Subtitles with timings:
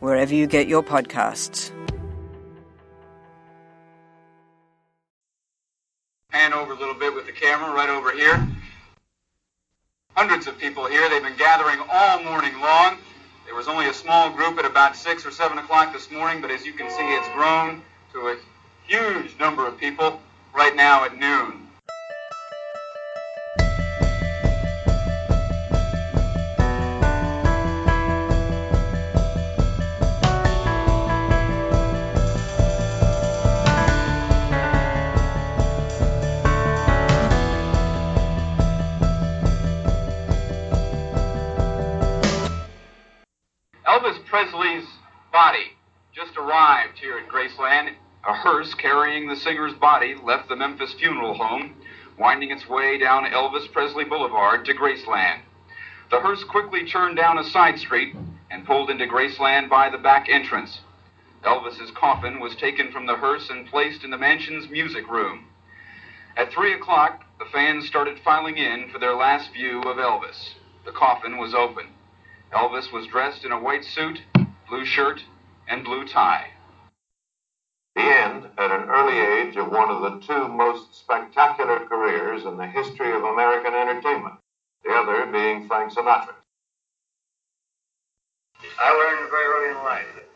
[0.00, 1.70] wherever you get your podcasts.
[6.30, 8.46] Pan over a little bit with the camera right over here.
[10.16, 11.08] Hundreds of people here.
[11.08, 12.98] They've been gathering all morning long.
[13.46, 16.50] There was only a small group at about 6 or 7 o'clock this morning, but
[16.50, 18.36] as you can see, it's grown to a
[18.86, 20.20] huge number of people
[20.54, 21.69] right now at noon.
[44.30, 44.86] Presley's
[45.32, 45.72] body
[46.14, 47.94] just arrived here at Graceland.
[48.24, 51.74] A hearse carrying the singer's body left the Memphis funeral home,
[52.16, 55.40] winding its way down Elvis Presley Boulevard to Graceland.
[56.12, 58.14] The hearse quickly turned down a side street
[58.52, 60.78] and pulled into Graceland by the back entrance.
[61.42, 65.46] Elvis's coffin was taken from the hearse and placed in the mansion's music room.
[66.36, 70.54] At 3 o'clock, the fans started filing in for their last view of Elvis.
[70.84, 71.86] The coffin was open.
[72.52, 74.20] Elvis was dressed in a white suit,
[74.68, 75.22] blue shirt,
[75.68, 76.48] and blue tie.
[77.94, 82.56] The end, at an early age, of one of the two most spectacular careers in
[82.56, 84.34] the history of American entertainment,
[84.84, 86.34] the other being Frank Sinatra.
[88.80, 90.28] I learned very early in life that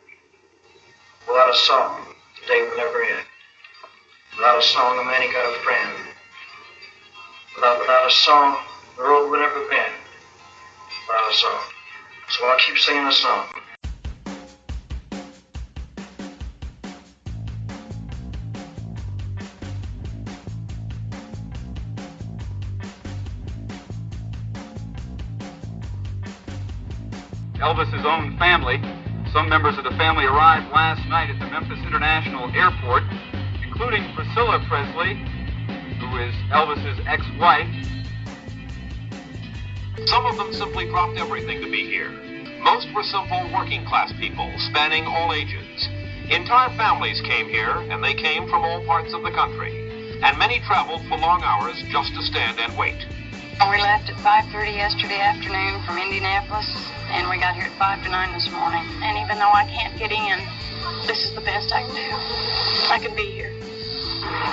[1.27, 2.07] without a song,
[2.41, 3.27] the day would never end.
[4.37, 5.91] Without a song, a man ain't got a friend.
[7.57, 8.59] Without, without a song,
[8.97, 9.95] the road would never bend.
[11.09, 11.74] Without a song.
[12.37, 13.47] So I'll keep singing the song.
[27.61, 28.83] Elvis's own family.
[29.33, 33.05] Some members of the family arrived last night at the Memphis International Airport,
[33.65, 35.15] including Priscilla Presley,
[36.01, 37.69] who is Elvis's ex-wife.
[40.07, 42.24] Some of them simply dropped everything to be here.
[42.65, 45.89] Most were simple working class people, spanning all ages.
[46.33, 49.71] Entire families came here, and they came from all parts of the country.
[50.25, 52.97] And many traveled for long hours just to stand and wait.
[53.61, 56.65] We left at 5.30 yesterday afternoon from Indianapolis,
[57.13, 58.83] and we got here at 5 to 9 this morning.
[59.05, 60.41] And even though I can't get in,
[61.07, 62.09] this is the best I can do.
[62.89, 63.53] I can be here.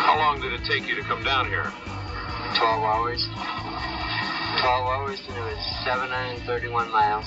[0.04, 1.72] How long did it take you to come down here?
[2.60, 3.24] 12 hours.
[4.60, 7.26] 12 hours, and it was 731 miles.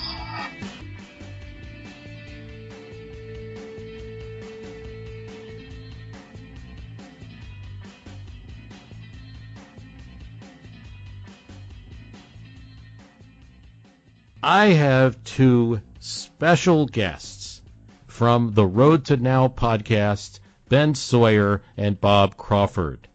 [14.47, 17.63] I have two special guests
[18.05, 20.39] from the Road to Now podcast,
[20.69, 23.07] Ben Sawyer and Bob Crawford.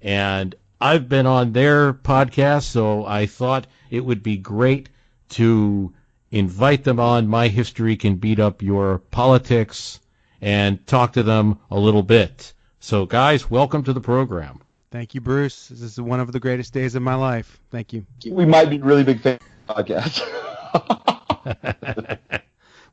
[0.00, 4.88] And I've been on their podcast, so I thought it would be great
[5.32, 5.92] to
[6.30, 7.28] invite them on.
[7.28, 10.00] My history can beat up your politics
[10.40, 12.54] and talk to them a little bit.
[12.80, 14.62] So, guys, welcome to the program.
[14.90, 15.68] Thank you, Bruce.
[15.68, 17.60] This is one of the greatest days of my life.
[17.70, 18.06] Thank you.
[18.26, 20.44] We might be really big fans of the podcast.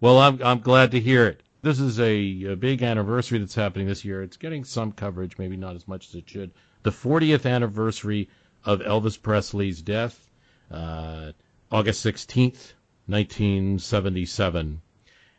[0.01, 1.41] well, I'm I'm glad to hear it.
[1.61, 4.21] This is a, a, big anniversary that's happening this year.
[4.21, 6.51] It's getting some coverage, maybe not as much as it should.
[6.83, 8.29] The 40th anniversary
[8.63, 10.29] of Elvis Presley's death,
[10.69, 11.31] uh,
[11.71, 12.73] August 16th,
[13.07, 14.81] 1977.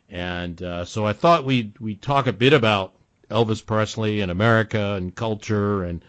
[0.09, 2.93] And uh, so I thought we'd we talk a bit about
[3.29, 6.03] Elvis Presley and America and culture and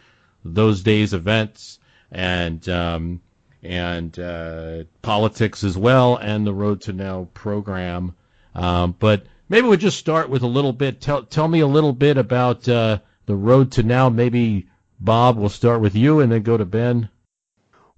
[0.45, 1.79] those days' events
[2.11, 3.21] and um,
[3.63, 8.15] and uh, politics as well, and the Road to Now program.
[8.55, 11.01] Um, but maybe we'll just start with a little bit.
[11.01, 14.09] Tell tell me a little bit about uh, the Road to Now.
[14.09, 14.69] Maybe
[15.01, 17.09] Bob, we'll start with you, and then go to Ben.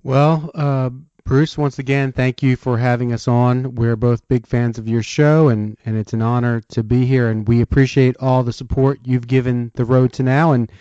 [0.02, 0.90] Well, uh,
[1.24, 3.76] Bruce, once again, thank you for having us on.
[3.76, 7.28] We're both big fans of your show, and, and it's an honor to be here.
[7.28, 10.72] And we appreciate all the support you've given the Road to Now, and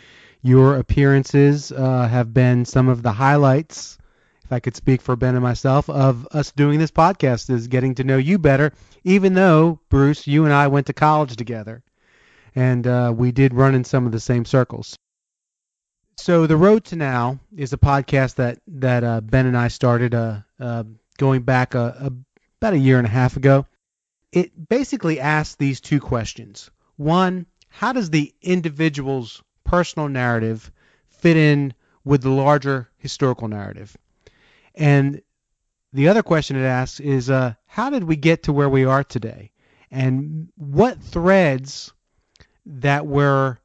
[0.42, 3.99] your appearances uh, have been some of the highlights
[4.50, 7.94] if I could speak for Ben and myself, of us doing this podcast is getting
[7.96, 8.74] to know you better,
[9.04, 11.84] even though, Bruce, you and I went to college together.
[12.56, 14.96] and uh, we did run in some of the same circles.
[16.18, 20.14] So the Road to Now is a podcast that that uh, Ben and I started
[20.16, 20.84] uh, uh,
[21.18, 22.12] going back a, a,
[22.60, 23.66] about a year and a half ago.
[24.32, 26.72] It basically asks these two questions.
[26.98, 30.72] One, how does the individual's personal narrative
[31.10, 31.74] fit in
[32.04, 33.96] with the larger historical narrative?
[34.80, 35.22] And
[35.92, 39.04] the other question it asks is, uh, how did we get to where we are
[39.04, 39.52] today?
[39.92, 41.92] And what threads
[42.66, 43.60] that were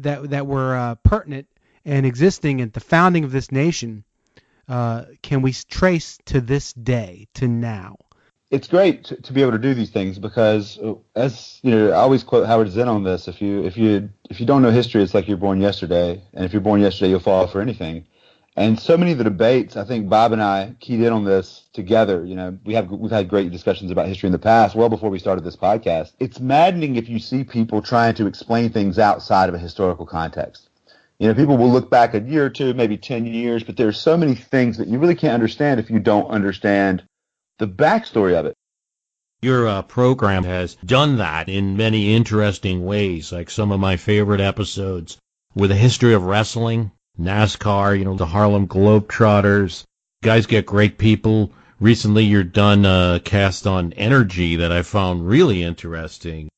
[0.00, 1.46] that that were uh, pertinent
[1.84, 4.04] and existing at the founding of this nation
[4.68, 7.96] uh, can we trace to this day, to now?
[8.50, 11.90] It's great to, to, be able to do these things because, uh, as you know,
[11.90, 14.70] I always quote Howard Zinn on this: if you if you if you don't know
[14.70, 18.06] history, it's like you're born yesterday, and if you're born yesterday, you'll fall for anything.
[18.58, 21.68] And so many of the debates, I think Bob and I keyed in on this
[21.72, 22.24] together.
[22.24, 25.10] You know, we have we've had great discussions about history in the past, well before
[25.10, 26.14] we started this podcast.
[26.18, 30.70] It's maddening if you see people trying to explain things outside of a historical context.
[31.20, 33.96] You know, people will look back a year or two, maybe 10 years, but there's
[33.96, 37.04] so many things that you really can't understand if you don't understand
[37.60, 38.54] the backstory of it.
[39.40, 44.40] Your uh, program has done that in many interesting ways, like some of my favorite
[44.40, 45.16] episodes
[45.54, 49.84] with the history of wrestling, NASCAR, you know, the Harlem Globetrotters.
[50.22, 51.52] Guys get great people.
[51.80, 56.48] Recently, you're done a cast on energy that I found really interesting,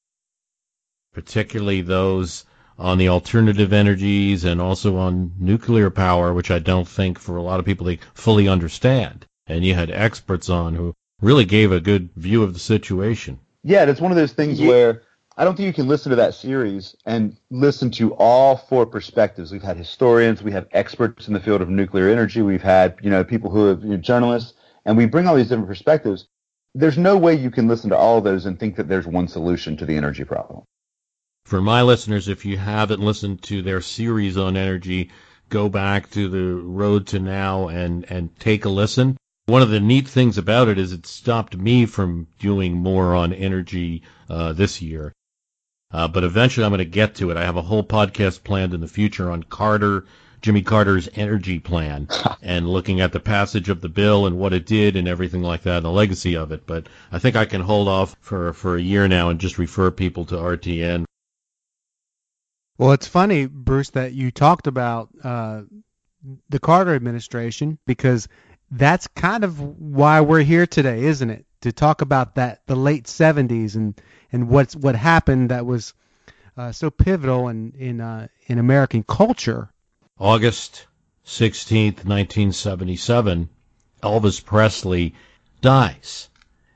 [1.12, 2.44] particularly those
[2.78, 7.42] on the alternative energies and also on nuclear power, which I don't think for a
[7.42, 9.26] lot of people they fully understand.
[9.46, 13.38] And you had experts on who really gave a good view of the situation.
[13.62, 14.68] Yeah, it's one of those things yeah.
[14.68, 15.02] where
[15.40, 19.50] I don't think you can listen to that series and listen to all four perspectives.
[19.50, 23.08] We've had historians, we have experts in the field of nuclear energy, we've had you
[23.08, 24.52] know people who have you know, journalists,
[24.84, 26.26] and we bring all these different perspectives.
[26.74, 29.28] There's no way you can listen to all of those and think that there's one
[29.28, 30.62] solution to the energy problem.
[31.46, 35.10] For my listeners, if you haven't listened to their series on energy,
[35.48, 39.16] go back to the road to now and and take a listen.
[39.46, 43.32] One of the neat things about it is it stopped me from doing more on
[43.32, 45.14] energy uh, this year.
[45.92, 47.36] Uh, but eventually I'm going to get to it.
[47.36, 50.04] I have a whole podcast planned in the future on Carter,
[50.40, 52.08] Jimmy Carter's energy plan
[52.42, 55.62] and looking at the passage of the bill and what it did and everything like
[55.62, 56.66] that and the legacy of it.
[56.66, 59.90] But I think I can hold off for, for a year now and just refer
[59.90, 61.04] people to RTN.
[62.78, 65.62] Well, it's funny, Bruce, that you talked about uh,
[66.48, 68.28] the Carter administration because
[68.70, 71.44] that's kind of why we're here today, isn't it?
[71.62, 74.00] To talk about that, the late 70s and
[74.32, 75.92] and what's what happened that was
[76.56, 79.70] uh, so pivotal in in uh, in American culture.
[80.18, 80.86] August
[81.24, 83.48] sixteenth, nineteen seventy seven,
[84.02, 85.14] Elvis Presley
[85.60, 86.28] dies.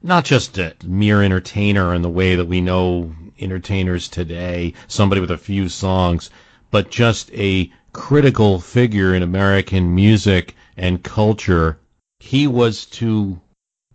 [0.02, 5.30] Not just a mere entertainer in the way that we know entertainers today, somebody with
[5.30, 6.30] a few songs,
[6.70, 11.78] but just a critical figure in American music and culture.
[12.20, 13.40] He was to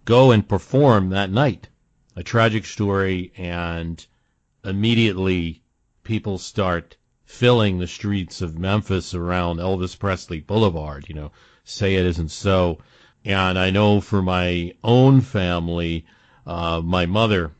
[0.10, 1.70] go and perform that night
[2.16, 4.06] a tragic story, and
[4.66, 5.62] immediately
[6.04, 11.06] people start filling the streets of Memphis around Elvis Presley Boulevard.
[11.08, 11.32] You know,
[11.64, 12.80] say it isn't so.
[13.24, 16.06] And I know for my own family,
[16.46, 17.52] uh, my mother,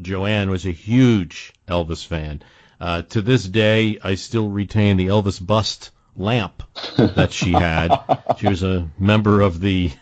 [0.00, 2.42] Joanne, was a huge Elvis fan.
[2.80, 6.62] Uh, to this day, I still retain the Elvis bust lamp
[6.96, 7.92] that she had.
[8.38, 9.92] she was a member of the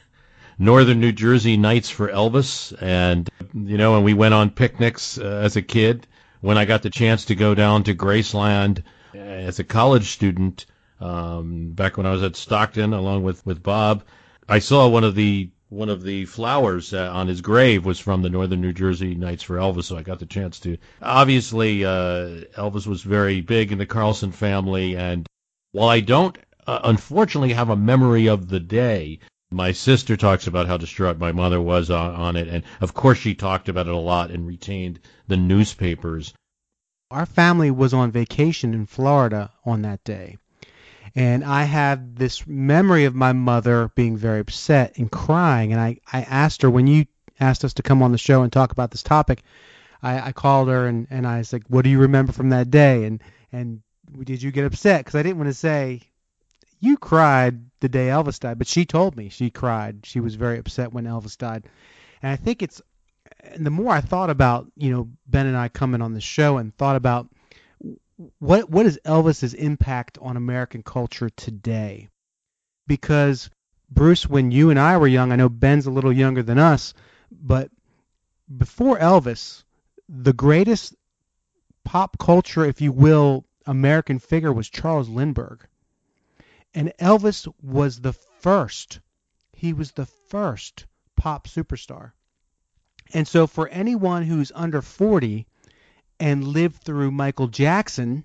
[0.61, 5.40] Northern New Jersey Nights for Elvis, and you know, and we went on picnics uh,
[5.43, 6.07] as a kid.
[6.43, 8.83] When I got the chance to go down to Graceland
[9.14, 10.67] uh, as a college student,
[11.00, 14.05] um, back when I was at Stockton, along with with Bob,
[14.50, 18.21] I saw one of the one of the flowers uh, on his grave was from
[18.21, 20.76] the Northern New Jersey Nights for Elvis, so I got the chance to.
[21.00, 25.26] Obviously, uh, Elvis was very big in the Carlson family, and
[25.73, 26.37] while I don't
[26.67, 29.21] uh, unfortunately have a memory of the day,
[29.52, 33.19] my sister talks about how distraught my mother was on, on it, and of course
[33.19, 36.33] she talked about it a lot and retained the newspapers.
[37.11, 40.38] Our family was on vacation in Florida on that day.
[41.16, 45.73] And I have this memory of my mother being very upset and crying.
[45.73, 47.07] And I, I asked her, when you
[47.40, 49.42] asked us to come on the show and talk about this topic,
[50.02, 52.71] I, I called her and, and I was like, what do you remember from that
[52.71, 53.04] day?
[53.04, 53.83] And, and
[54.23, 55.04] did you get upset?
[55.04, 56.02] Because I didn't want to say,
[56.81, 60.01] you cried the day Elvis died, but she told me she cried.
[60.05, 61.69] She was very upset when Elvis died.
[62.23, 62.83] And I think it's
[63.43, 66.59] and the more I thought about, you know, Ben and I coming on the show
[66.59, 67.29] and thought about
[68.39, 72.09] what what is Elvis's impact on American culture today?
[72.87, 73.51] Because
[73.91, 76.95] Bruce, when you and I were young, I know Ben's a little younger than us,
[77.31, 77.71] but
[78.57, 79.65] before Elvis,
[80.09, 80.95] the greatest
[81.85, 85.67] pop culture, if you will, American figure was Charles Lindbergh.
[86.75, 89.00] And Elvis was the first.
[89.53, 90.87] He was the first
[91.17, 92.12] pop superstar.
[93.12, 95.47] And so for anyone who's under 40
[96.21, 98.25] and lived through Michael Jackson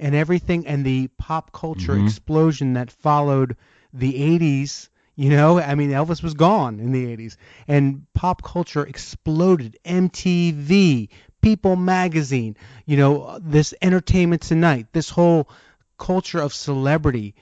[0.00, 2.06] and everything and the pop culture Mhm.
[2.06, 3.56] explosion that followed
[3.92, 7.36] the 80s, you know, I mean Elvis was gone in the 80s
[7.68, 9.78] and pop culture exploded.
[9.84, 11.08] MTV,
[11.40, 15.48] People magazine, you know, this Entertainment Tonight, this whole
[15.96, 17.36] culture of celebrity,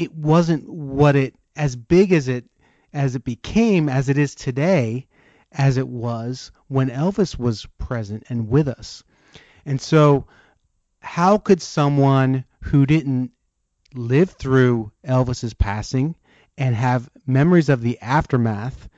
[0.00, 2.46] it wasn't what it as big as it
[2.94, 5.06] as it became as it is today
[5.52, 9.04] as it was when Elvis was present and with us.
[9.66, 10.26] And so
[11.00, 13.32] how could someone who didn't
[13.94, 16.14] live through Elvis's passing
[16.56, 18.88] and have memories of the aftermath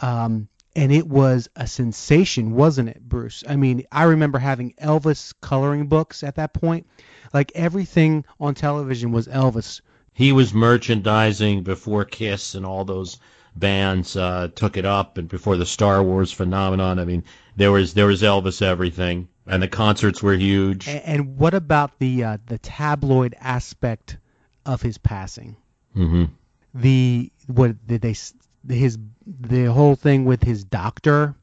[0.00, 3.44] um, and it was a sensation, wasn't it, Bruce?
[3.48, 6.86] I mean, I remember having Elvis coloring books at that point.
[7.32, 9.80] Like everything on television was Elvis.
[10.12, 13.18] He was merchandising before Kiss and all those
[13.56, 16.98] bands uh, took it up, and before the Star Wars phenomenon.
[16.98, 17.24] I mean,
[17.56, 20.88] there was there was Elvis everything, and the concerts were huge.
[20.88, 24.18] A- And what about the uh, the tabloid aspect
[24.66, 25.56] of his passing?
[25.94, 26.24] hmm
[26.74, 28.14] The what did they
[28.68, 31.34] his the whole thing with his doctor?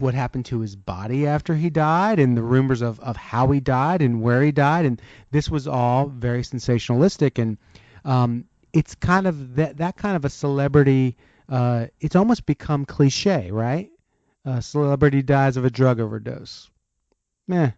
[0.00, 3.60] What happened to his body after he died, and the rumors of of how he
[3.60, 5.00] died and where he died, and
[5.30, 7.56] this was all very sensationalistic, and
[8.04, 11.16] um, it's kind of that that kind of a celebrity.
[11.48, 13.90] Uh, it's almost become cliche, right?
[14.44, 16.70] A celebrity dies of a drug overdose.
[17.46, 17.72] Meh.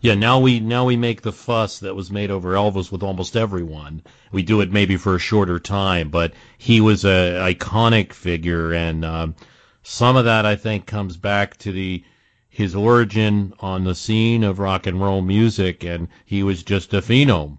[0.00, 3.36] Yeah, now we now we make the fuss that was made over Elvis with almost
[3.36, 4.02] everyone.
[4.30, 9.04] We do it maybe for a shorter time, but he was a iconic figure, and
[9.04, 9.34] um,
[9.82, 12.04] some of that I think comes back to the
[12.48, 17.02] his origin on the scene of rock and roll music, and he was just a
[17.02, 17.58] phenom.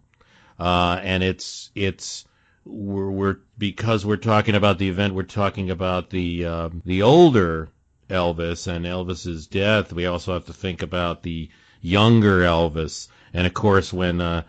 [0.59, 2.25] Uh, and it's it's
[2.65, 7.69] we're, we're because we're talking about the event, we're talking about the um, the older
[8.09, 9.93] Elvis and Elvis's death.
[9.93, 11.49] We also have to think about the
[11.81, 14.43] younger Elvis, and of course when uh,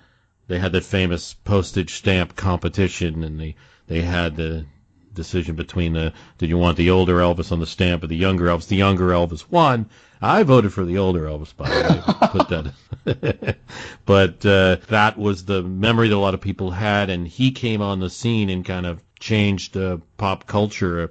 [0.49, 3.55] they had the famous postage stamp competition, and they
[3.87, 4.67] they had the
[5.13, 8.47] decision between the did you want the older Elvis on the stamp or the younger
[8.47, 8.69] Elvis?
[8.69, 9.89] The younger Elvis won.
[10.23, 12.29] I voted for the older Elvis, by the way.
[12.29, 13.57] Put that.
[14.07, 17.81] but uh, that was the memory that a lot of people had, and he came
[17.81, 21.11] on the scene and kind of changed uh, pop culture.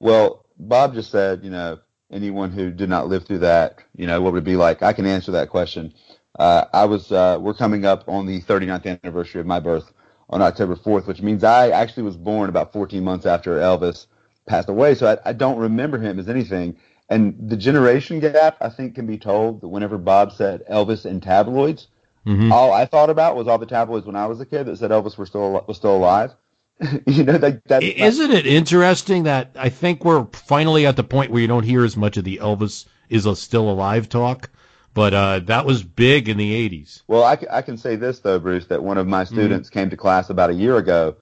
[0.00, 1.78] Well, Bob just said, you know,
[2.10, 4.82] anyone who did not live through that, you know, what would it be like?
[4.82, 5.94] I can answer that question.
[6.38, 9.92] Uh, I was, uh, we're coming up on the 39th anniversary of my birth
[10.30, 14.06] on October 4th, which means I actually was born about 14 months after Elvis
[14.46, 14.94] passed away.
[14.94, 16.76] So I, I don't remember him as anything.
[17.08, 21.22] And the generation gap, I think, can be told that whenever Bob said Elvis and
[21.22, 21.88] tabloids,
[22.26, 22.52] Mhm.
[22.52, 24.90] all I thought about was all the tabloids when I was a kid that said
[24.90, 26.34] Elvis was still was still alive.
[27.06, 31.04] you know, that, that's I- Isn't it interesting that I think we're finally at the
[31.04, 34.50] point where you don't hear as much of the Elvis is a still alive talk,
[34.92, 37.02] but uh, that was big in the 80s.
[37.08, 40.28] Well, I can say this though, Bruce, that one of my students came to class
[40.28, 41.16] about a year ago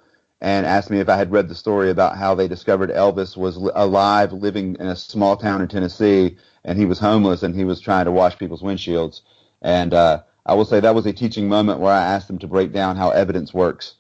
[0.47, 3.57] and asked me if I had read the story about how they discovered Elvis was
[3.57, 7.65] li- alive, living in a small town in Tennessee, and he was homeless and he
[7.65, 9.23] was trying to wash people's windshields.
[9.61, 12.47] And uh, I will say that was a teaching moment where I asked them to
[12.47, 13.97] break down how evidence works.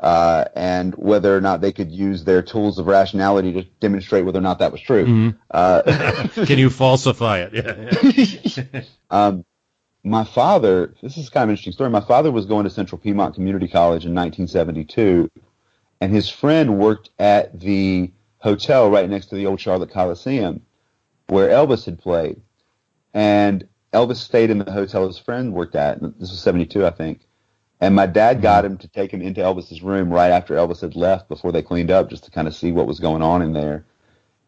[0.00, 4.38] Uh, and whether or not they could use their tools of rationality to demonstrate whether
[4.38, 5.04] or not that was true.
[5.04, 5.36] Mhm.
[5.50, 7.52] Uh, Can you falsify it?
[7.52, 8.80] Yeah.
[9.10, 9.44] Um,
[10.02, 11.90] my father, this is kind of an interesting story.
[11.90, 15.30] My father was going to Central Piedmont Community College in 1972,
[16.02, 20.60] and his friend worked at the hotel right next to the old Charlotte Coliseum
[21.28, 22.40] where Elvis had played.
[23.14, 26.00] And Elvis stayed in the hotel his friend worked at.
[26.18, 27.20] This was 72, I think.
[27.80, 30.96] And my dad got him to take him into Elvis's room right after Elvis had
[30.96, 33.52] left before they cleaned up just to kind of see what was going on in
[33.52, 33.84] there.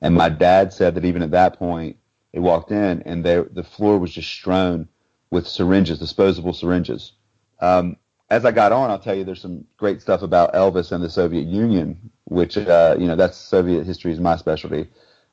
[0.01, 1.97] And my dad said that even at that point,
[2.33, 4.89] they walked in and there the floor was just strewn
[5.31, 7.13] with syringes, disposable syringes.
[7.61, 7.97] Um,
[8.35, 11.09] as I got on, I'll tell you there's some great stuff about Elvis and the
[11.09, 14.89] Soviet Union, which uh, you know that's Soviet history is my specialty.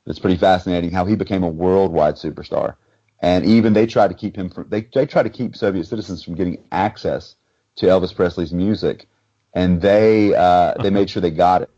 [0.06, 2.76] It's pretty fascinating how he became a worldwide superstar,
[3.20, 6.22] and even they tried to keep him from they they tried to keep Soviet citizens
[6.22, 7.34] from getting access
[7.76, 9.08] to Elvis Presley's music,
[9.52, 11.70] and they uh, they made sure they got it.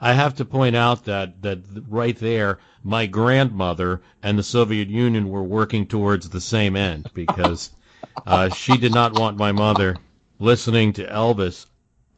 [0.00, 5.28] I have to point out that that right there, my grandmother and the Soviet Union
[5.28, 7.70] were working towards the same end because
[8.26, 9.96] uh, she did not want my mother
[10.38, 11.66] listening to Elvis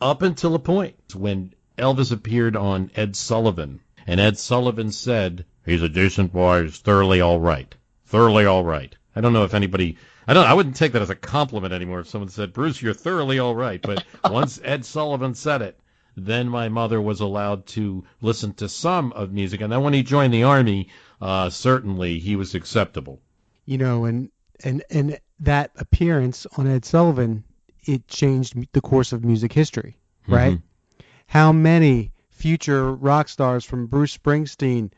[0.01, 5.83] up until a point when Elvis appeared on Ed Sullivan, and Ed Sullivan said, "He's
[5.83, 6.65] a decent boy.
[6.65, 7.75] He's thoroughly all right.
[8.07, 9.97] Thoroughly all right." I don't know if anybody.
[10.27, 10.47] I don't.
[10.47, 12.01] I wouldn't take that as a compliment anymore.
[12.01, 15.79] If someone said, "Bruce, you're thoroughly all right," but once Ed Sullivan said it,
[16.17, 20.03] then my mother was allowed to listen to some of music, and then when he
[20.03, 20.89] joined the army,
[21.21, 23.21] uh, certainly he was acceptable.
[23.65, 24.31] You know, and
[24.65, 27.45] and and that appearance on Ed Sullivan,
[27.89, 30.55] it changed the course of music history, right?
[30.55, 31.03] Mm-hmm.
[31.27, 34.93] How many future rock stars from Bruce Springsteen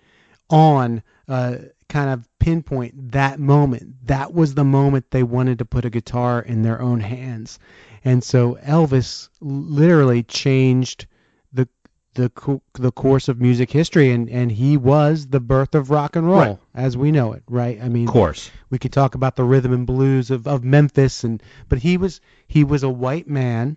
[0.50, 1.56] on uh,
[1.88, 4.06] kind of pinpoint that moment.
[4.06, 7.58] That was the moment they wanted to put a guitar in their own hands.
[8.04, 11.06] And so Elvis literally changed
[12.14, 16.16] the the the course of music history and and he was the birth of rock
[16.16, 16.58] and roll Right.
[16.74, 17.78] as we know it, right?
[17.82, 18.50] I mean Of course.
[18.70, 22.20] we could talk about the rhythm and blues of, of Memphis and but he was
[22.46, 23.76] he was a white man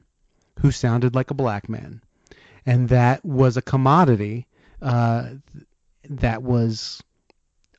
[0.62, 2.02] who sounded like a black man.
[2.66, 4.48] And that was a commodity
[4.82, 5.30] uh,
[6.10, 7.02] that was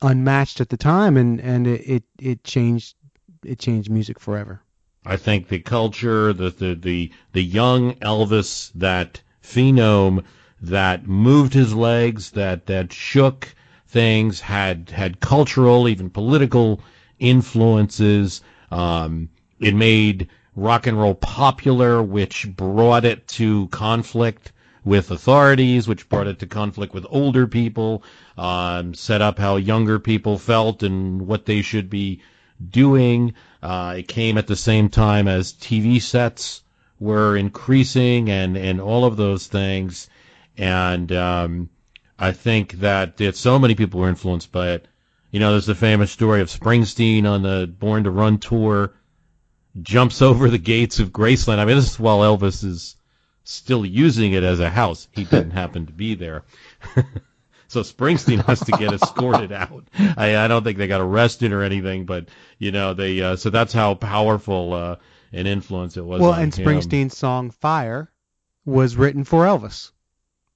[0.01, 2.95] unmatched at the time and, and it, it, it changed
[3.43, 4.61] it changed music forever.
[5.05, 10.23] I think the culture, the the the, the young Elvis, that phenome
[10.67, 13.53] that moved his legs, that that shook
[13.87, 16.81] things, had had cultural, even political
[17.19, 18.41] influences.
[18.71, 19.29] Um,
[19.59, 24.51] it made rock and roll popular, which brought it to conflict
[24.83, 28.03] with authorities, which brought it to conflict with older people,
[28.37, 32.21] um, set up how younger people felt and what they should be
[32.69, 33.33] doing.
[33.63, 36.61] Uh, it came at the same time as TV sets
[36.99, 40.07] were increasing and, and all of those things.
[40.57, 41.69] And um,
[42.17, 44.87] I think that, that so many people were influenced by it.
[45.31, 48.93] You know, there's the famous story of Springsteen on the Born to Run tour,
[49.81, 51.59] jumps over the gates of Graceland.
[51.59, 52.95] I mean, this is while Elvis is
[53.43, 55.07] still using it as a house.
[55.11, 56.43] He didn't happen to be there.
[57.67, 59.83] so Springsteen has to get escorted out.
[59.97, 63.21] I, I don't think they got arrested or anything, but you know they.
[63.21, 64.95] Uh, so that's how powerful uh,
[65.33, 66.21] an influence it was.
[66.21, 66.65] well, and him.
[66.65, 68.11] Springsteen's song Fire
[68.65, 69.91] was written for Elvis.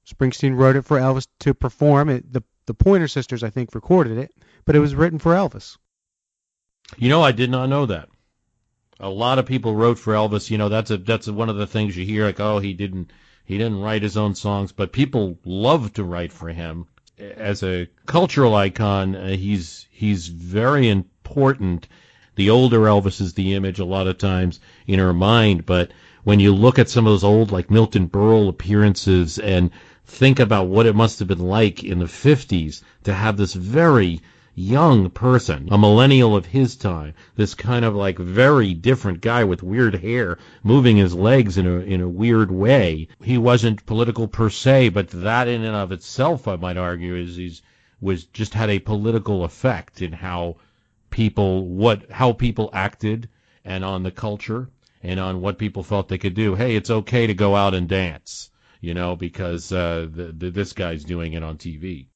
[0.09, 2.31] Springsteen wrote it for Elvis to perform it.
[2.31, 4.31] The the Pointer Sisters I think recorded it,
[4.65, 5.77] but it was written for Elvis.
[6.97, 8.09] You know, I did not know that.
[8.99, 10.49] A lot of people wrote for Elvis.
[10.49, 12.25] You know, that's a that's one of the things you hear.
[12.25, 13.11] Like, oh, he didn't
[13.45, 17.87] he didn't write his own songs, but people love to write for him as a
[18.05, 19.15] cultural icon.
[19.15, 21.87] Uh, he's he's very important.
[22.35, 25.91] The older Elvis is the image a lot of times in our mind, but
[26.23, 29.71] when you look at some of those old like Milton Berle appearances and
[30.09, 34.21] think about what it must have been like in the 50s to have this very
[34.55, 39.63] young person, a millennial of his time, this kind of like very different guy with
[39.63, 43.07] weird hair, moving his legs in a in a weird way.
[43.23, 47.37] He wasn't political per se, but that in and of itself, I might argue, is
[47.37, 47.61] he's
[48.01, 50.57] was just had a political effect in how
[51.09, 53.29] people what how people acted
[53.63, 54.69] and on the culture
[55.01, 56.55] and on what people felt they could do.
[56.55, 60.73] Hey, it's okay to go out and dance, you know, because uh, the, the, this
[60.73, 62.07] guy's doing it on TV.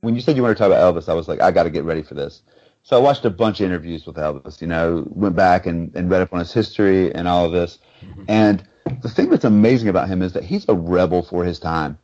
[0.00, 1.70] when you said you wanted to talk about Elvis, I was like, I got to
[1.70, 2.42] get ready for this.
[2.82, 4.60] So I watched a bunch of interviews with Elvis.
[4.60, 7.78] You know, went back and, and read up on his history and all of this.
[8.02, 8.24] Mm-hmm.
[8.28, 8.68] And
[9.00, 11.98] the thing that's amazing about him is that he's a rebel for his time.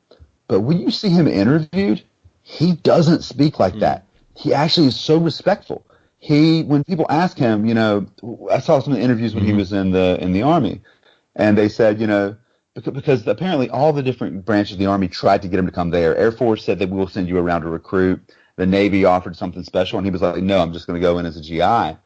[0.49, 2.03] But when you see him interviewed,
[2.43, 3.81] he doesn't speak like mm.
[3.81, 4.07] that.
[4.35, 5.87] He actually is so respectful.
[6.19, 8.07] He, when people ask him, you know,
[8.51, 9.59] I saw some of the interviews when he mm-hmm.
[9.59, 10.83] was in the in the army,
[11.37, 12.37] and they said, you know,
[12.81, 15.91] because, apparently all the different branches of the army tried to get him to come
[15.91, 16.17] there.
[16.17, 18.21] Air Force said that we will send you around to recruit.
[18.57, 21.19] The Navy offered something special, and he was like, no, I'm just going to go
[21.19, 21.99] in as a GI.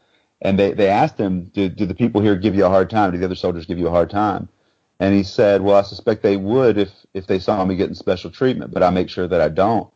[0.43, 3.11] And they, they asked him, do, do the people here give you a hard time?
[3.11, 4.49] Do the other soldiers give you a hard time?
[5.01, 8.31] And he said, well, I suspect they would if, if they saw me getting special
[8.31, 9.91] treatment, but I make sure that I don't.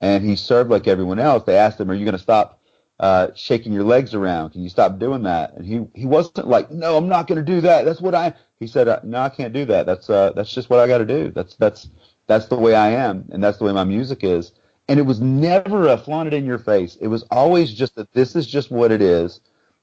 [0.00, 1.44] And he served like everyone else.
[1.44, 2.59] They asked him, are you going to stop
[3.00, 4.50] uh, shaking your legs around?
[4.50, 5.54] Can you stop doing that?
[5.54, 7.84] And he, he wasn't like, no, I'm not going to do that.
[7.84, 9.86] That's what I, he said, uh, no, I can't do that.
[9.86, 11.30] That's, uh, that's just what I got to do.
[11.32, 11.88] That's, that's,
[12.28, 13.28] that's the way I am.
[13.32, 14.52] And that's the way my music is.
[14.88, 16.96] And it was never a flaunt it in your face.
[17.00, 19.40] It was always just that this is just what it is.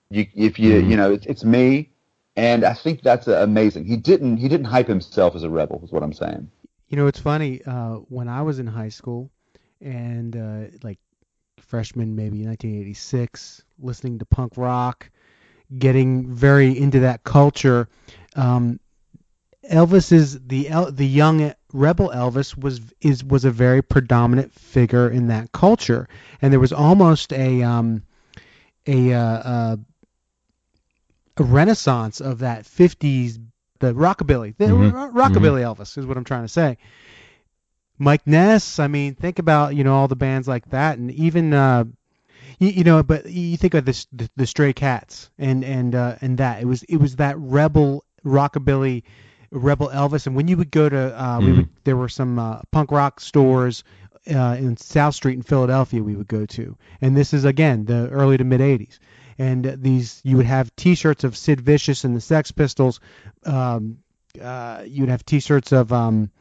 [0.10, 0.90] You, if you, Mhm.
[0.90, 1.92] you know, it's, it's me.
[2.36, 3.86] And I think that's uh, amazing.
[3.86, 6.50] He didn't, he didn't hype himself as a rebel is what I'm saying.
[6.88, 7.62] You know, it's funny.
[7.66, 9.32] Uh, when I was in high school,
[9.82, 11.00] and uh, like
[11.60, 15.10] freshman, maybe 1986, listening to punk rock,
[15.78, 17.88] getting very into that culture.
[18.36, 18.80] Um,
[19.70, 25.10] Elvis is the El- the young rebel Elvis was is was a very predominant figure
[25.10, 26.08] in that culture,
[26.42, 28.04] and there was almost a um,
[28.86, 29.76] a uh, uh,
[31.38, 33.40] a renaissance of that 50s
[33.80, 34.92] the rockabilly the Mhm.
[34.94, 36.78] ro- rockabilly Elvis is what I'm trying to say.
[37.98, 41.54] Mike Ness, I mean, think about you know all the bands like that, and even
[41.54, 41.86] uh,
[42.60, 46.16] You, you know, but you think of this the, the Stray Cats and and uh,
[46.22, 46.62] and that.
[46.62, 49.04] It was it was that rebel rockabilly
[49.52, 52.62] rebel Elvis and when you would go to uh, we would there were some uh,
[52.72, 53.84] punk rock stores
[54.30, 56.78] uh, in South Street in Philadelphia we would go to.
[57.02, 59.00] And this is again the early to mid 80s
[59.38, 63.00] and these you would have T-shirts of Sid Vicious and the Sex Pistols
[63.46, 64.00] um,
[64.42, 66.32] uh, you would have T-shirts of um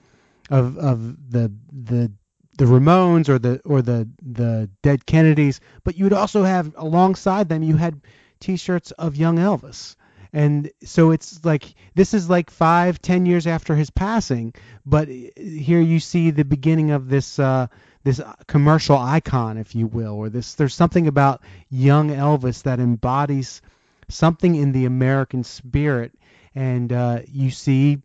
[0.51, 2.13] of of the the
[2.59, 7.49] the Ramones or the or the the Dead Kennedys, but you would also have alongside
[7.49, 8.01] them you had
[8.41, 9.97] T-shirts of Young Elvis,
[10.33, 14.55] and so it's like this is like five ten years after his passing,
[14.85, 17.67] but here you see the beginning of this uh,
[18.05, 23.63] this commercial icon, if you will, or this there's something about young Elvis that embodies
[24.09, 26.13] something in the American spirit,
[26.55, 28.01] and uh, you see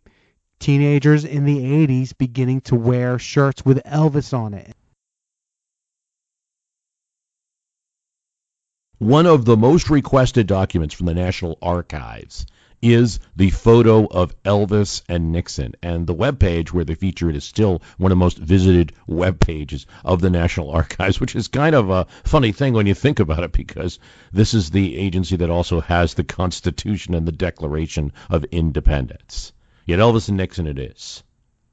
[0.61, 4.75] teenagers in the 80s beginning to wear shirts with Elvis on it.
[8.99, 12.45] One of the most requested documents from the National Archives
[12.83, 15.73] is the photo of Elvis and Nixon.
[15.81, 18.93] And the web page where they feature it is still one of the most visited
[19.07, 22.93] web pages of the National Archives, which is kind of a funny thing when you
[22.93, 23.97] think about it because
[24.31, 29.53] this is the agency that also has the Constitution and the Declaration of Independence.
[29.91, 31.21] Yet Elvis and Nixon it is.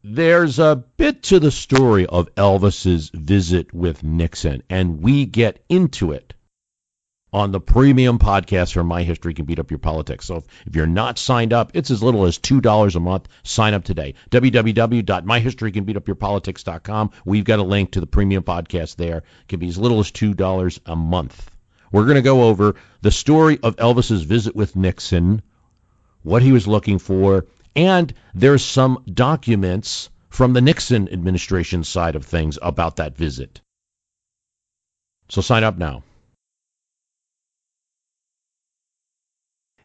[0.02, 6.10] There's a bit to the story of Elvis's visit with Nixon, and we get into
[6.10, 6.34] it
[7.32, 10.26] on the premium podcast for My History Can Beat Up Your Politics.
[10.26, 13.28] So if, if you're not signed up, it's as little as $2 a month.
[13.44, 14.14] Sign up today.
[14.32, 17.10] www.myhistorycanbeatupyourpolitics.com.
[17.24, 19.18] We've got a link to the premium podcast there.
[19.18, 21.48] It can be as little as $2 a month.
[21.92, 25.40] We're going to go over the story of Elvis's visit with Nixon,
[26.24, 27.46] what he was looking for,
[27.78, 33.60] and there's some documents from the Nixon administration side of things about that visit.
[35.28, 36.02] So sign up now.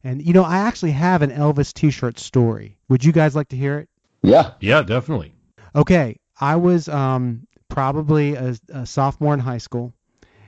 [0.04, 2.78] And you know, I actually have an Elvis T-shirt story.
[2.90, 3.90] Would you guys like to hear it?
[4.24, 4.54] Yeah.
[4.60, 5.36] Yeah, definitely.
[5.76, 9.94] Okay, I was um, probably a, a sophomore in high school,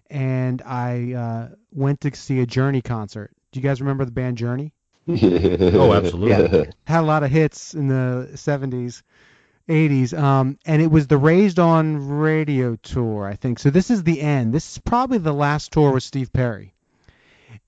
[0.09, 3.31] and I uh, went to see a Journey concert.
[3.51, 4.73] Do you guys remember the band Journey?
[5.07, 6.29] oh, absolutely.
[6.29, 6.65] Yeah.
[6.85, 9.03] Had a lot of hits in the 70s,
[9.69, 10.17] 80s.
[10.17, 13.59] Um, and it was the Raised On Radio tour, I think.
[13.59, 14.53] So this is the end.
[14.53, 16.73] This is probably the last tour with Steve Perry.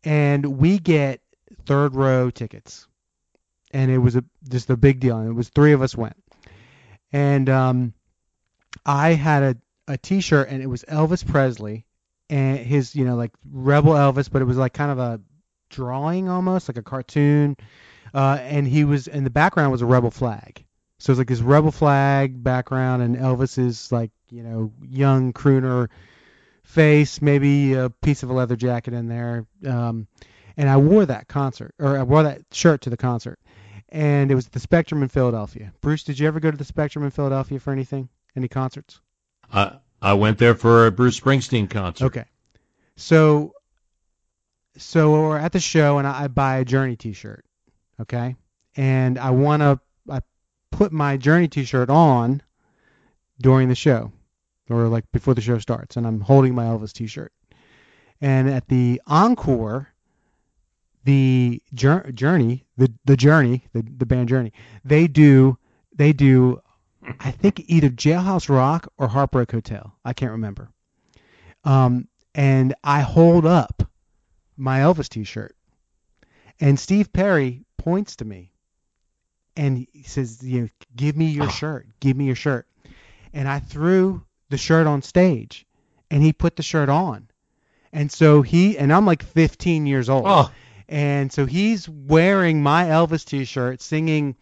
[0.04, 1.21] And we get
[1.65, 2.88] third row tickets.
[3.71, 5.17] And it was a just a big deal.
[5.17, 6.15] And it was three of us went.
[7.12, 7.93] And um,
[8.84, 9.58] I had a,
[9.93, 11.86] a t-shirt and it was Elvis Presley
[12.30, 15.21] and his, you know, like Rebel Elvis, but it was like kind of a
[15.69, 17.56] drawing almost like a cartoon
[18.13, 20.65] uh, and he was in the background was a rebel flag.
[20.99, 25.89] So it's like this rebel flag background and Elvis's like you know young crooner
[26.63, 29.45] face maybe a piece of a leather jacket in there.
[29.65, 30.08] Um,
[30.60, 33.39] and i wore that concert or i wore that shirt to the concert.
[33.89, 35.71] And it was the spectrum in philadelphia.
[35.82, 38.10] Bruce did you ever go to the spectrum in philadelphia for anything?
[38.36, 38.99] Any concerts?
[39.53, 42.06] I I went there for a Bruce Springsteen concert.
[42.06, 42.25] okay.
[42.95, 43.53] So
[44.77, 47.43] so we're at the show and I, buy a Journey T-shirt,
[48.01, 48.35] okay,
[48.75, 50.21] and I want to I
[50.71, 52.41] put my Journey T-shirt on
[53.41, 54.11] during the show,
[54.69, 57.33] or like before the show starts, and I'm holding my Elvis T-shirt,
[58.21, 59.89] and at the encore,
[61.03, 64.53] the Jour- Journey, the the Journey, the the band Journey,
[64.85, 65.57] they do
[65.95, 66.61] they do,
[67.19, 70.69] I think either Jailhouse Rock or Heartbreak Hotel, I can't remember,
[71.63, 73.76] um, and I hold up
[74.58, 75.56] my Elvis t-shirt.
[76.60, 78.52] And Steve Perry points to me
[79.56, 81.88] and he says, you know, give me your shirt.
[82.00, 82.67] Give me your shirt.
[83.34, 85.65] And I threw the shirt on stage
[86.10, 87.28] and he put the shirt on.
[87.93, 90.26] And so he and I'm like 15 years old.
[90.28, 90.52] Oh.
[90.89, 94.36] And so he's wearing my Elvis t-shirt singing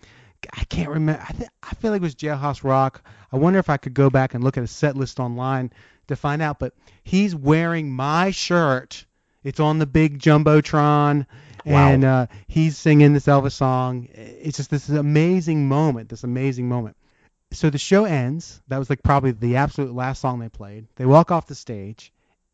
[0.54, 1.23] I can't remember.
[1.28, 3.01] I, th- I feel like it was Jailhouse Rock.
[3.32, 5.71] I wonder if I could go back and look at a set list online
[6.08, 6.60] to find out.
[6.60, 6.73] But
[7.04, 9.06] he's wearing my shirt.
[9.45, 11.25] It's on the big jumbotron,
[11.65, 11.88] Wow.
[11.89, 14.10] and uh, he's singing this Elvis song.
[14.13, 16.10] It's just this amazing moment.
[16.10, 16.97] This amazing moment.
[17.51, 18.62] So the show ends.
[18.67, 20.88] That was like probably the absolute last song they played.
[20.95, 22.12] They walk off the stage,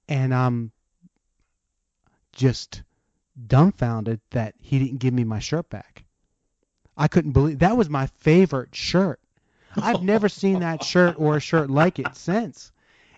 [0.08, 0.72] and I'm
[2.34, 2.84] just
[3.48, 6.04] dumbfounded that he didn't give me my shirt back.
[6.98, 9.20] I couldn't believe that was my favorite shirt.
[9.76, 12.72] I've never seen that shirt or a shirt like it since.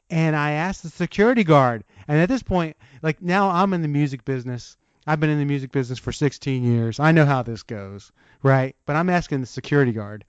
[0.10, 3.88] And I asked the security guard, and at this point, like now I'm in the
[3.88, 4.78] music business.
[5.06, 7.00] I've been in the music business for 16 years.
[7.00, 8.12] I know how this goes,
[8.42, 8.76] right?
[8.86, 10.24] But I'm asking the security guard,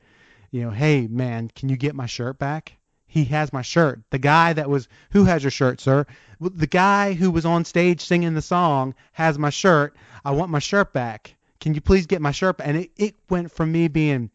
[0.50, 2.76] you know, hey man, can you get my shirt back?
[3.14, 4.00] he has my shirt.
[4.10, 6.04] The guy that was who has your shirt, sir?
[6.40, 9.94] The guy who was on stage singing the song has my shirt.
[10.24, 11.36] I want my shirt back.
[11.60, 12.66] Can you please get my shirt back?
[12.66, 14.30] And it, it went from me being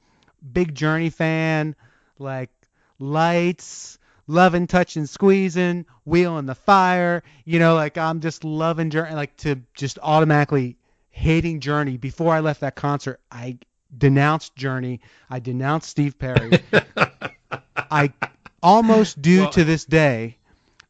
[0.54, 1.76] big Journey fan,
[2.20, 2.52] like
[3.00, 3.99] lights,
[4.30, 9.56] loving, touching, squeezing, wheeling the fire, you know, like I'm just loving Journey, like to
[9.74, 10.78] just automatically
[11.10, 11.98] hating Journey.
[11.98, 13.58] Before I left that concert, I
[13.98, 15.02] denounced Journey.
[15.30, 16.64] I denounced Steve Perry.
[17.76, 18.14] I
[18.62, 20.38] almost do Well- to this day.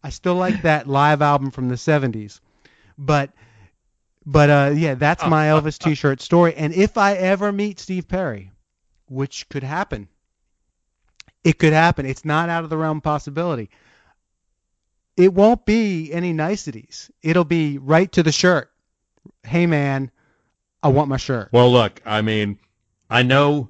[0.04, 2.40] I still like that live album from the 70s.
[2.98, 3.32] But
[4.26, 8.52] but uh yeah, that's my Elvis t-shirt story and if I ever meet Steve Perry,
[9.08, 10.08] which could happen.
[11.50, 12.06] It could happen.
[12.06, 13.72] It's not out of the realm of possibility.
[15.18, 17.10] It won't be any niceties.
[17.24, 18.72] It'll be right to the shirt.
[19.42, 20.12] Hey man,
[20.84, 21.50] I want my shirt.
[21.52, 22.60] Well, look, I mean,
[23.10, 23.70] I know,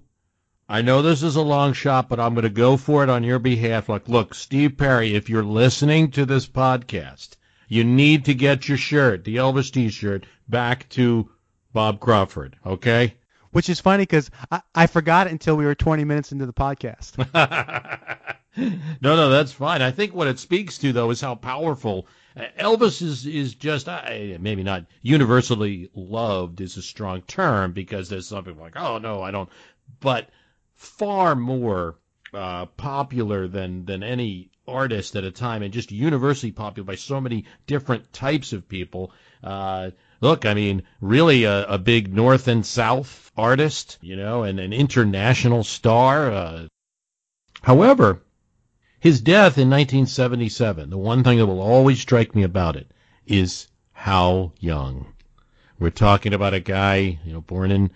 [0.68, 3.24] I know this is a long shot, but I'm going to go for it on
[3.24, 3.88] your behalf.
[3.88, 7.38] Like, look, Steve Perry, if you're listening to this podcast,
[7.70, 11.30] you need to get your shirt, the Elvis T-shirt, back to
[11.72, 12.58] Bob Crawford.
[12.66, 13.14] Okay?
[13.52, 16.54] Which is funny because I, I forgot it until we were 20 minutes into the
[16.54, 17.18] podcast.
[18.58, 19.82] no, no, that's fine.
[19.82, 23.26] I think what it speaks to, though, is how powerful uh, Elvis is.
[23.26, 24.02] Is just uh,
[24.40, 29.22] maybe not universally loved is a strong term because there's some people like, oh no,
[29.22, 29.50] I don't.
[30.00, 30.30] But
[30.76, 31.98] far more
[32.34, 37.20] uh, popular than than any artist at a time, and just universally popular by so
[37.20, 39.12] many different types of people.
[39.44, 44.60] Uh, look, I mean, really a, a big North and South artist, you know, and
[44.60, 46.32] an international star.
[46.32, 46.68] Uh,
[47.62, 48.22] however,
[49.00, 52.92] his death in 1977, the one thing that will always strike me about it
[53.26, 55.14] is how young.
[55.80, 57.92] We're talking about a guy, you know, born in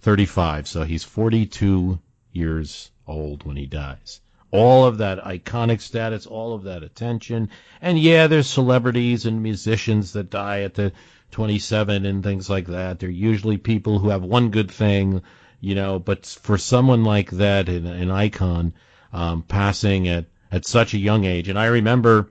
[0.00, 2.00] 35, so he's 42
[2.32, 4.20] years old when he dies.
[4.50, 7.50] All of that iconic status, all of that attention,
[7.82, 10.92] and yeah, there's celebrities and musicians that die at the
[11.32, 12.98] 27 and things like that.
[12.98, 15.22] They're usually people who have one good thing,
[15.60, 18.72] you know, but for someone like that, an, an icon,
[19.12, 22.30] um, passing at, at such a young age, and I remember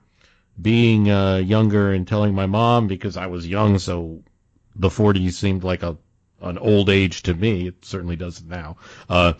[0.59, 4.23] being uh, younger and telling my mom because I was young, so
[4.75, 5.97] the 40s seemed like a
[6.41, 7.67] an old age to me.
[7.67, 8.77] It certainly doesn't now.
[9.09, 9.33] Uh,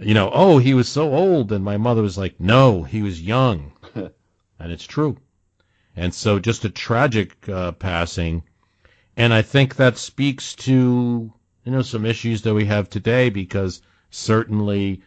[0.00, 3.20] you know, oh, he was so old, and my mother was like, no, he was
[3.20, 5.18] young, and it's true.
[5.94, 8.42] And so, just a tragic uh, passing,
[9.16, 11.32] and I think that speaks to
[11.64, 15.02] you know some issues that we have today because certainly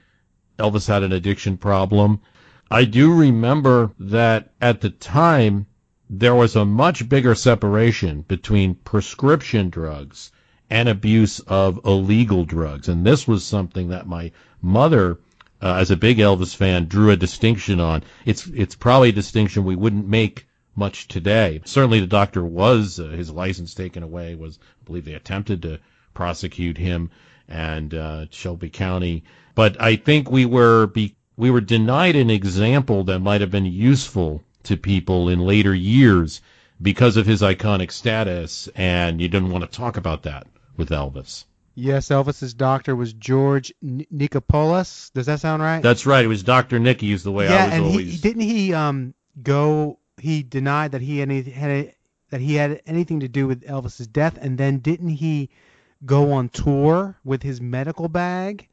[0.60, 2.22] Elvis had an addiction problem.
[2.70, 5.66] I do remember that at the time
[6.10, 10.32] there was a much bigger separation between prescription drugs
[10.70, 12.88] and abuse of illegal drugs.
[12.88, 14.32] And this was something that my
[14.66, 15.20] mother,
[15.62, 18.04] uh, as a big Elvis fan, drew a distinction on.
[18.26, 21.62] It's it's probably a distinction we wouldn't make much today.
[21.66, 24.36] Certainly, the doctor was uh, his license taken away.
[24.36, 25.80] Was I believe they attempted to
[26.14, 27.12] prosecute him
[27.48, 29.24] and uh, Shelby County,
[29.54, 33.66] but I think we were be we were denied an example that might have been
[33.66, 36.42] useful to people in later years
[36.82, 41.46] because of his iconic status, and you didn't want to talk about that with Elvis.
[41.76, 45.12] Yes, Elvis's doctor was George N- Nichopoulos.
[45.14, 45.84] Does that sound right?
[45.84, 46.24] That's right.
[46.24, 46.80] It was Dr.
[46.80, 48.12] Nicky is the way yeah, I was and always.
[48.12, 50.00] he didn't he um go.
[50.18, 51.96] He denied that he had any, had a,
[52.30, 55.50] that he had anything to do with Elvis's death, and then didn't he
[56.06, 58.68] go on tour with his medical bag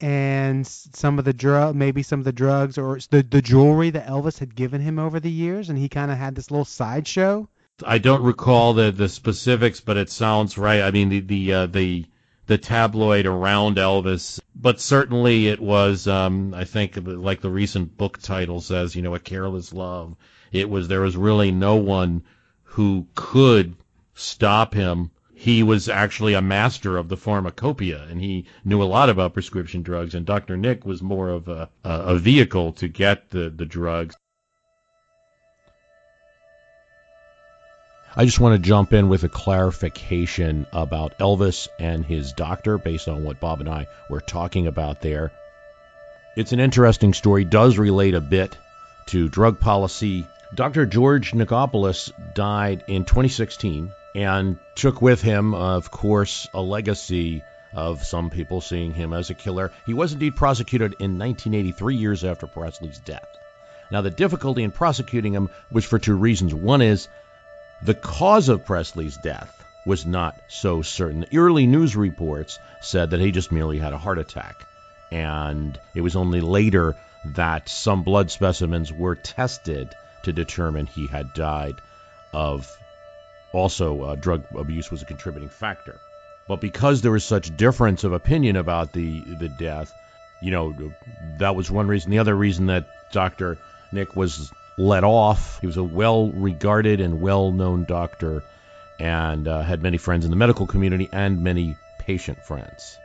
[0.00, 4.06] and some of the drug, maybe some of the drugs or the the jewelry that
[4.06, 7.48] Elvis had given him over the years, and he kind of had this little sideshow.
[7.84, 10.80] I don't recall the the specifics, but it sounds right.
[10.82, 12.06] I mean the the uh, the
[12.46, 16.06] the tabloid around Elvis, but certainly it was.
[16.06, 20.16] Um, I think like the recent book title says, you know, a careless love.
[20.52, 22.22] It was there was really no one
[22.62, 23.74] who could
[24.14, 25.10] stop him.
[25.34, 29.82] He was actually a master of the pharmacopoeia, and he knew a lot about prescription
[29.82, 30.14] drugs.
[30.14, 30.56] And Dr.
[30.56, 34.16] Nick was more of a a, vehicle to get the the drugs.
[38.14, 43.08] I just want to jump in with a clarification about Elvis and his doctor based
[43.08, 45.32] on what Bob and I were talking about there.
[46.36, 48.56] It's an interesting story, does relate a bit
[49.06, 50.26] to drug policy.
[50.54, 50.86] Dr.
[50.86, 57.42] George Nichopoulos died in 2016 and took with him, of course, a legacy
[57.74, 59.72] of some people seeing him as a killer.
[59.84, 63.28] He was indeed prosecuted in 1983, years after Presley's death.
[63.90, 66.54] Now, the difficulty in prosecuting him was for two reasons.
[66.54, 67.08] One is
[67.82, 71.24] the cause of Presley's death was not so certain.
[71.32, 74.66] Early news reports said that he just merely had a heart attack.
[75.12, 81.32] And it was only later that some blood specimens were tested to determine he had
[81.34, 81.76] died
[82.32, 82.76] of
[83.52, 86.00] also uh, drug abuse was a contributing factor.
[86.48, 89.92] But because there was such difference of opinion about the the death,
[90.40, 90.74] you know,
[91.38, 92.10] that was one reason.
[92.10, 93.58] The other reason that Dr.
[93.92, 98.42] Nick was let off, he was a well regarded and well known doctor
[98.98, 102.98] and uh, had many friends in the medical community and many patient friends.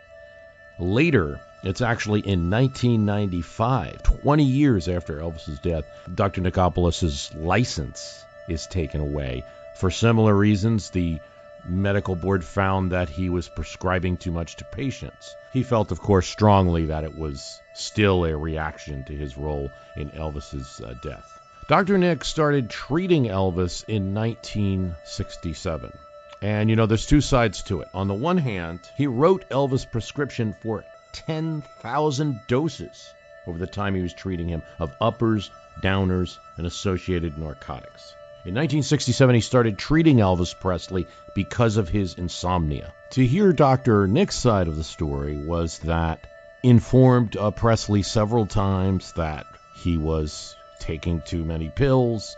[0.80, 6.42] Later, it's actually in 1995, 20 years after Elvis's death, Dr.
[6.42, 9.44] Nichopoulos's license is taken away.
[9.76, 11.20] For similar reasons, the
[11.66, 15.36] medical board found that he was prescribing too much to patients.
[15.54, 20.10] He felt, of course, strongly that it was still a reaction to his role in
[20.12, 21.41] Elvis's uh, death.
[21.72, 21.98] Dr.
[21.98, 25.94] Nick started treating Elvis in 1967.
[26.42, 27.88] And you know, there's two sides to it.
[27.94, 33.14] On the one hand, he wrote Elvis' prescription for 10,000 doses
[33.48, 35.50] over the time he was treating him of uppers,
[35.82, 38.16] downers, and associated narcotics.
[38.44, 42.92] In 1967, he started treating Elvis Presley because of his insomnia.
[43.12, 44.08] To hear Dr.
[44.08, 46.28] Nick's side of the story was that
[46.64, 52.36] informed uh, Presley several times that he was taking too many pills.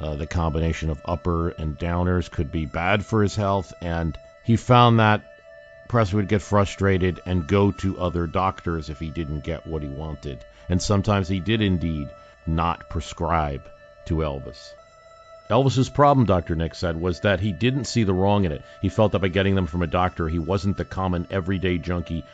[0.00, 4.56] Uh, the combination of upper and downers could be bad for his health, and he
[4.56, 5.22] found that
[5.88, 9.88] Presley would get frustrated and go to other doctors if he didn't get what he
[9.88, 10.44] wanted.
[10.68, 12.10] And sometimes he did indeed
[12.46, 13.62] not prescribe
[14.06, 14.74] to Elvis.
[15.48, 16.56] Elvis's problem, Dr.
[16.56, 18.62] Nick said, was that he didn't see the wrong in it.
[18.82, 22.24] He felt that by getting them from a doctor, he wasn't the common everyday junkie.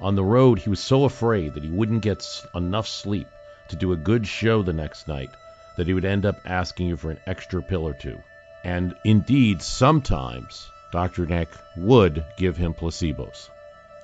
[0.00, 3.26] On the road, he was so afraid that he wouldn't get enough sleep
[3.70, 5.30] to do a good show the next night
[5.76, 8.22] that he would end up asking you for an extra pill or two.
[8.62, 11.24] And indeed, sometimes Dr.
[11.26, 13.48] Nick would give him placebos.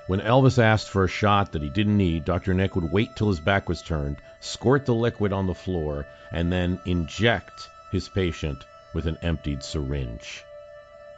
[0.06, 2.54] When Elvis asked for a shot that he didn't need, Dr.
[2.54, 6.52] Nick would wait till his back was turned, squirt the liquid on the floor, and
[6.52, 10.44] then inject his patient with an emptied syringe.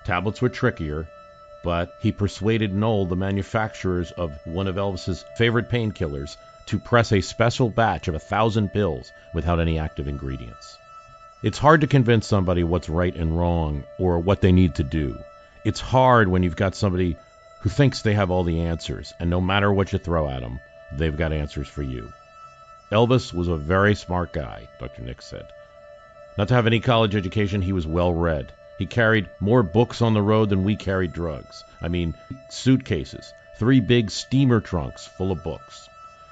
[0.05, 1.07] Tablets were trickier,
[1.63, 7.21] but he persuaded Knoll, the manufacturers of one of Elvis's favorite painkillers, to press a
[7.21, 10.77] special batch of a thousand pills without any active ingredients.
[11.43, 15.19] It's hard to convince somebody what's right and wrong or what they need to do.
[15.65, 17.17] It's hard when you've got somebody
[17.61, 20.61] who thinks they have all the answers, and no matter what you throw at them,
[20.93, 22.13] they've got answers for you.
[22.93, 25.03] Elvis was a very smart guy, Dr.
[25.03, 25.47] Nick said.
[26.37, 28.53] Not to have any college education, he was well read.
[28.79, 31.65] He carried more books on the road than we carried drugs.
[31.81, 32.15] I mean,
[32.49, 35.89] suitcases, three big steamer trunks full of books.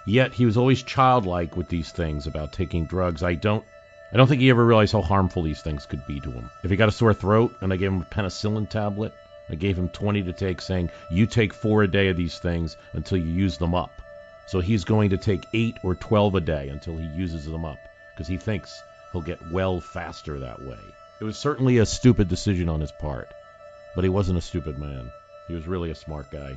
[0.07, 3.23] Yet he was always childlike with these things about taking drugs.
[3.23, 3.65] I don't
[4.13, 6.49] I don't think he ever realized how harmful these things could be to him.
[6.63, 9.13] If he got a sore throat and I gave him a penicillin tablet,
[9.51, 12.77] I gave him 20 to take, saying, You take four a day of these things
[12.93, 13.91] until you use them up.
[14.47, 17.79] So he's going to take eight or 12 a day until he uses them up
[18.15, 20.79] because he thinks he'll get well faster that way.
[21.21, 23.29] It was certainly a stupid decision on his part,
[23.97, 25.11] but he wasn't a stupid man.
[25.49, 26.57] He was really a smart guy.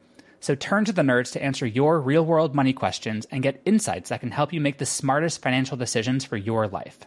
[0.41, 4.09] So turn to the nerds to answer your real world money questions and get insights
[4.09, 6.99] that can help you make the smartest financial decisions for your life.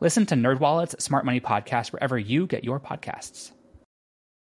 [0.00, 3.50] Listen to NerdWallet's Smart Money Podcast wherever you get your podcasts.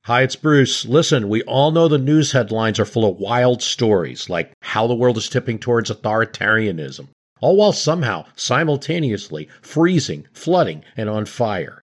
[0.06, 0.86] Hi, it's Bruce.
[0.86, 4.94] Listen, we all know the news headlines are full of wild stories, like how the
[4.94, 7.08] world is tipping towards authoritarianism
[7.42, 11.82] all while somehow simultaneously freezing, flooding, and on fire.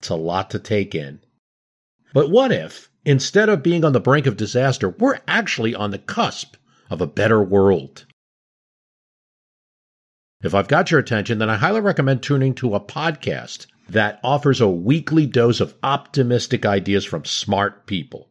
[0.00, 1.20] It's a lot to take in.
[2.12, 5.98] But what if, instead of being on the brink of disaster, we're actually on the
[5.98, 6.56] cusp
[6.88, 8.06] of a better world?
[10.42, 14.60] If I've got your attention, then I highly recommend tuning to a podcast that offers
[14.60, 18.28] a weekly dose of optimistic ideas from smart people.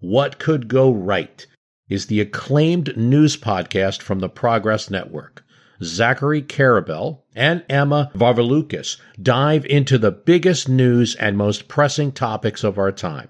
[0.00, 1.46] What could go right?
[1.88, 5.44] is the acclaimed news podcast from the Progress Network.
[5.82, 12.78] Zachary Karabell and Emma Varvaloucas dive into the biggest news and most pressing topics of
[12.78, 13.28] our time,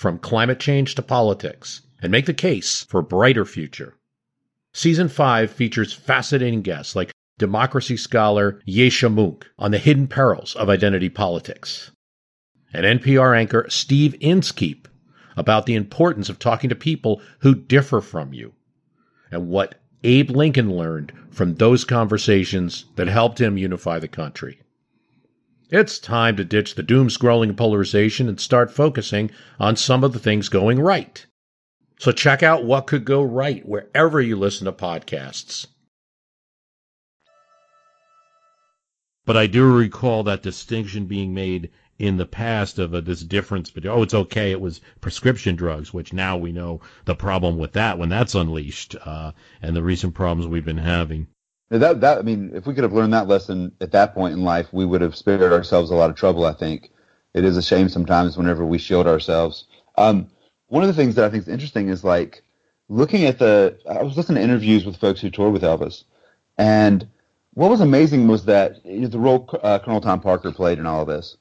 [0.00, 3.98] from climate change to politics, and make the case for a brighter future.
[4.72, 10.70] Season 5 features fascinating guests like democracy scholar Yascha Mounk on the hidden perils of
[10.70, 11.90] identity politics,
[12.72, 14.88] and NPR anchor Steve Inskeep
[15.36, 18.54] about the importance of talking to people who differ from you,
[19.30, 24.62] and what Abe Lincoln learned from those conversations that helped him unify the country.
[25.72, 30.18] It's time to ditch the doom scrolling polarization and start focusing on some of the
[30.18, 31.24] things going right.
[32.00, 35.68] So check out what could go right wherever you listen to podcasts.
[39.24, 43.70] But I do recall that distinction being made in the past of uh, this difference
[43.70, 47.74] between oh it's okay it was prescription drugs which now we know the problem with
[47.74, 51.28] that when that's unleashed uh, and the recent problems we've been having
[51.78, 54.42] that that I mean if we could have learned that lesson at that point in
[54.42, 56.90] life we would have spared ourselves a lot of trouble I think
[57.34, 59.66] it is a shame sometimes whenever we shield ourselves
[59.96, 60.28] um,
[60.68, 62.42] one of the things that I think is interesting is like
[62.88, 66.04] looking at the I was listening to interviews with folks who toured with Elvis
[66.58, 67.08] and
[67.54, 70.86] what was amazing was that you know, the role uh, Colonel Tom Parker played in
[70.86, 71.36] all of this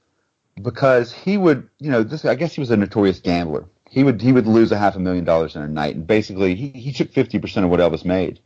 [0.62, 3.66] because he would, you know, this I guess he was a notorious gambler.
[3.90, 6.56] He would he would lose a half a million dollars in a night, and basically
[6.56, 8.40] he, he took fifty percent of what Elvis made.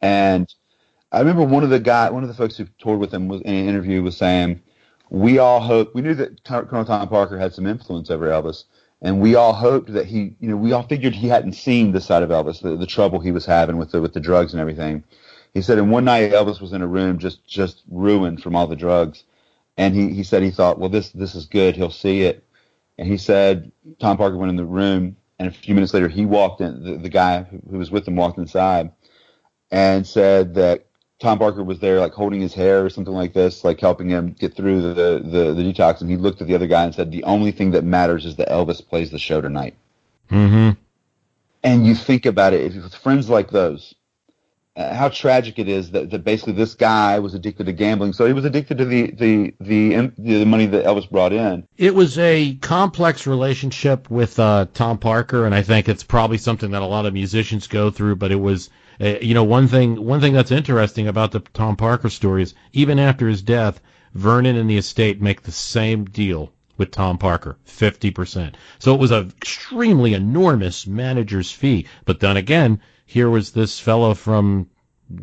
[0.00, 0.52] And
[1.12, 3.40] I remember one of the guy, one of the folks who toured with him was
[3.42, 4.62] in an interview was saying,
[5.10, 8.64] "We all hope we knew that Colonel Tom Parker had some influence over Elvis,
[9.02, 12.00] and we all hoped that he, you know, we all figured he hadn't seen the
[12.00, 14.60] side of Elvis, the, the trouble he was having with the with the drugs and
[14.60, 15.04] everything."
[15.54, 18.66] He said, and one night Elvis was in a room just just ruined from all
[18.66, 19.24] the drugs
[19.76, 21.76] and he, he said he thought, well, this this is good.
[21.76, 22.44] He'll see it.
[22.98, 26.24] And he said Tom Parker went in the room, and a few minutes later he
[26.24, 26.82] walked in.
[26.82, 28.92] The, the guy who, who was with him walked inside,
[29.70, 30.86] and said that
[31.18, 34.32] Tom Parker was there, like holding his hair or something like this, like helping him
[34.38, 36.00] get through the, the, the detox.
[36.00, 38.36] And he looked at the other guy and said, "The only thing that matters is
[38.36, 39.74] that Elvis plays the show tonight."
[40.30, 40.78] Mm-hmm.
[41.62, 43.94] And you think about it, if with friends like those,
[44.76, 48.12] uh, how tragic it is that, that basically this guy was addicted to gambling.
[48.12, 51.66] So he was addicted to the, the, the, the money that Elvis brought in.
[51.76, 56.72] It was a complex relationship with uh, Tom Parker, and I think it's probably something
[56.72, 58.16] that a lot of musicians go through.
[58.16, 58.70] But it was,
[59.00, 62.54] uh, you know, one thing one thing that's interesting about the Tom Parker story is
[62.72, 63.80] even after his death,
[64.14, 68.54] Vernon and the estate make the same deal with Tom Parker, 50%.
[68.78, 71.86] So it was an extremely enormous manager's fee.
[72.04, 74.68] But then again, here was this fellow from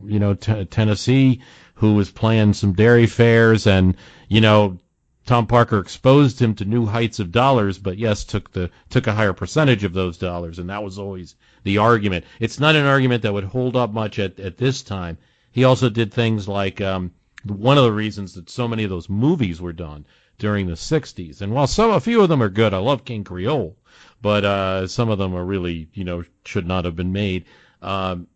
[0.06, 1.42] you know t- Tennessee
[1.76, 3.96] who was playing some dairy fairs and
[4.30, 4.78] you know
[5.26, 9.14] Tom Parker exposed him to new heights of dollars, but yes, took the took a
[9.14, 12.26] higher percentage of those dollars, and that was always the argument.
[12.39, 15.18] It's not an argument that would hold up much at, at this time.
[15.51, 17.11] He also did things like um,
[17.45, 20.05] one of the reasons that so many of those movies were done
[20.39, 23.24] during the '60s, and while some a few of them are good, I love King
[23.24, 23.78] Creole,
[24.22, 27.45] but uh, some of them are really you know should not have been made.
[27.82, 28.28] Um,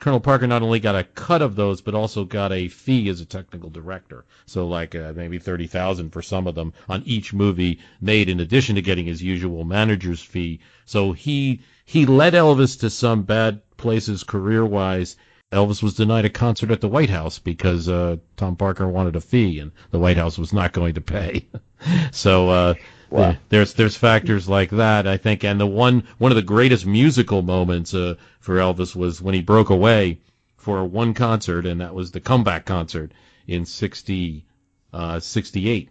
[0.00, 3.20] Colonel Parker not only got a cut of those, but also got a fee as
[3.20, 4.24] a technical director.
[4.44, 8.40] So like uh, maybe thirty thousand for some of them on each movie made, in
[8.40, 10.60] addition to getting his usual manager's fee.
[10.84, 15.16] So he he led Elvis to some bad places career wise.
[15.52, 19.20] Elvis was denied a concert at the White House because uh, Tom Parker wanted a
[19.20, 21.46] fee, and the White House was not going to pay.
[22.10, 22.74] so uh,
[23.10, 23.36] Wow.
[23.48, 27.42] There's there's factors like that I think, and the one one of the greatest musical
[27.42, 30.18] moments uh, for Elvis was when he broke away
[30.56, 33.12] for one concert, and that was the comeback concert
[33.46, 34.46] in 60,
[34.94, 35.90] uh, 68,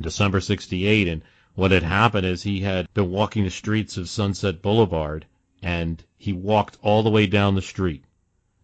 [0.00, 1.06] December 68.
[1.06, 1.22] And
[1.54, 5.26] what had happened is he had been walking the streets of Sunset Boulevard,
[5.62, 8.04] and he walked all the way down the street.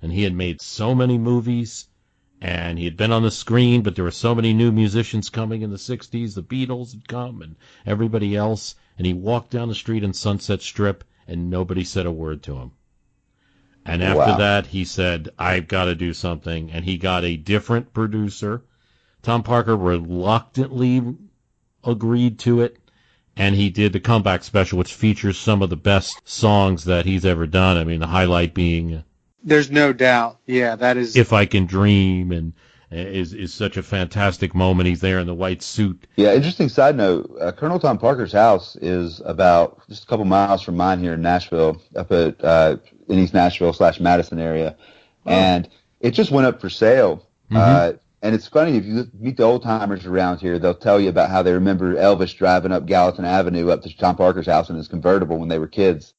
[0.02, 1.86] And he had made so many movies
[2.40, 5.62] and he had been on the screen, but there were so many new musicians coming
[5.62, 6.34] in the 60s.
[6.34, 7.56] The Beatles had come and
[7.86, 12.12] everybody else, and he walked down the street in Sunset Strip, and nobody said a
[12.12, 12.72] word to him.
[13.86, 14.38] And after wow.
[14.38, 18.64] that, he said, I've got to do something, and he got a different producer.
[19.22, 21.16] Tom Parker reluctantly
[21.82, 22.78] agreed to it,
[23.36, 27.24] and he did the comeback special, which features some of the best songs that he's
[27.24, 27.76] ever done.
[27.76, 29.04] I mean, the highlight being
[29.44, 30.38] there's no doubt.
[30.46, 31.16] Yeah, that is.
[31.16, 32.52] If I Can Dream and
[32.94, 34.88] is is such a fantastic moment.
[34.88, 36.06] He's there in the white suit.
[36.16, 37.30] Yeah, interesting side note.
[37.40, 41.22] Uh, Colonel Tom Parker's house is about just a couple miles from mine here in
[41.22, 42.76] Nashville, up at uh,
[43.08, 44.76] in East Nashville slash Madison area,
[45.26, 45.30] oh.
[45.30, 45.68] and
[46.00, 47.26] it just went up for sale.
[47.50, 47.56] Mm-hmm.
[47.56, 47.92] Uh,
[48.22, 51.28] and it's funny if you meet the old timers around here, they'll tell you about
[51.28, 54.88] how they remember Elvis driving up Gallatin Avenue up to Tom Parker's house in his
[54.88, 56.14] convertible when they were kids.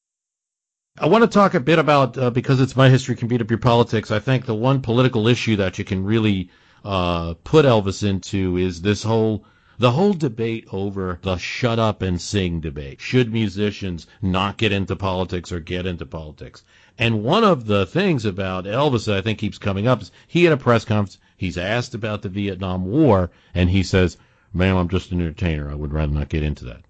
[0.98, 3.50] I want to talk a bit about uh, because it's my history can beat up
[3.50, 4.10] your politics.
[4.10, 6.48] I think the one political issue that you can really
[6.86, 9.44] uh, put Elvis into is this whole
[9.76, 13.02] the whole debate over the shut up and sing debate.
[13.02, 16.64] Should musicians not get into politics or get into politics?
[16.96, 20.44] And one of the things about Elvis that I think keeps coming up is he
[20.44, 21.18] had a press conference.
[21.36, 24.16] He's asked about the Vietnam War, and he says,
[24.54, 25.70] "Ma'am, I'm just an entertainer.
[25.70, 26.85] I would rather not get into that."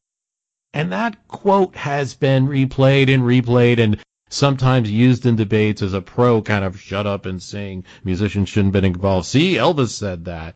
[0.76, 3.98] And that quote has been replayed and replayed and
[4.28, 8.74] sometimes used in debates as a pro kind of shut up and sing musicians shouldn't
[8.74, 9.26] been involved.
[9.26, 10.54] See, Elvis said that.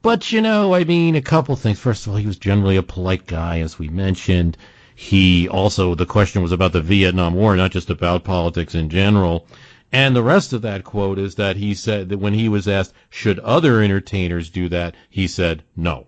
[0.00, 1.78] But you know, I mean, a couple things.
[1.78, 4.56] First of all, he was generally a polite guy, as we mentioned.
[4.94, 9.46] He also, the question was about the Vietnam War, not just about politics in general.
[9.92, 12.94] And the rest of that quote is that he said that when he was asked,
[13.10, 16.06] should other entertainers do that, he said no.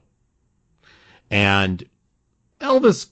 [1.31, 1.85] And
[2.61, 3.09] Elvis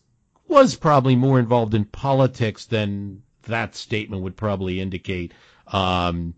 [0.46, 5.32] was probably more involved in politics than that statement would probably indicate.
[5.66, 6.34] Um,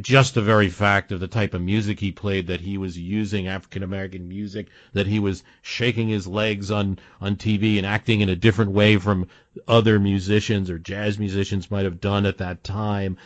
[0.00, 3.48] just the very fact of the type of music he played, that he was using
[3.48, 8.28] African American music, that he was shaking his legs on, on TV and acting in
[8.28, 9.26] a different way from
[9.66, 13.16] other musicians or jazz musicians might have done at that time.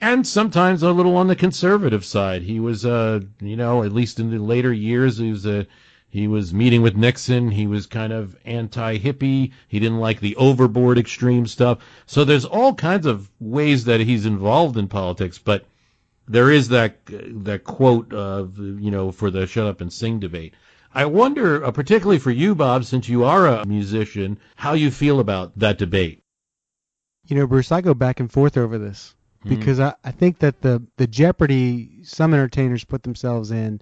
[0.00, 2.42] And sometimes a little on the conservative side.
[2.42, 5.66] He was, uh, you know, at least in the later years, he was a,
[6.08, 7.50] he was meeting with Nixon.
[7.50, 9.52] He was kind of anti-hippie.
[9.68, 11.78] He didn't like the overboard extreme stuff.
[12.06, 15.66] So there's all kinds of ways that he's involved in politics, but
[16.28, 20.54] there is that that quote of you know for the shut up and sing debate.
[20.94, 25.20] I wonder, uh, particularly for you, Bob, since you are a musician, how you feel
[25.20, 26.22] about that debate.
[27.26, 30.62] You know, Bruce, I go back and forth over this because I, I think that
[30.62, 33.80] the the jeopardy some entertainers put themselves in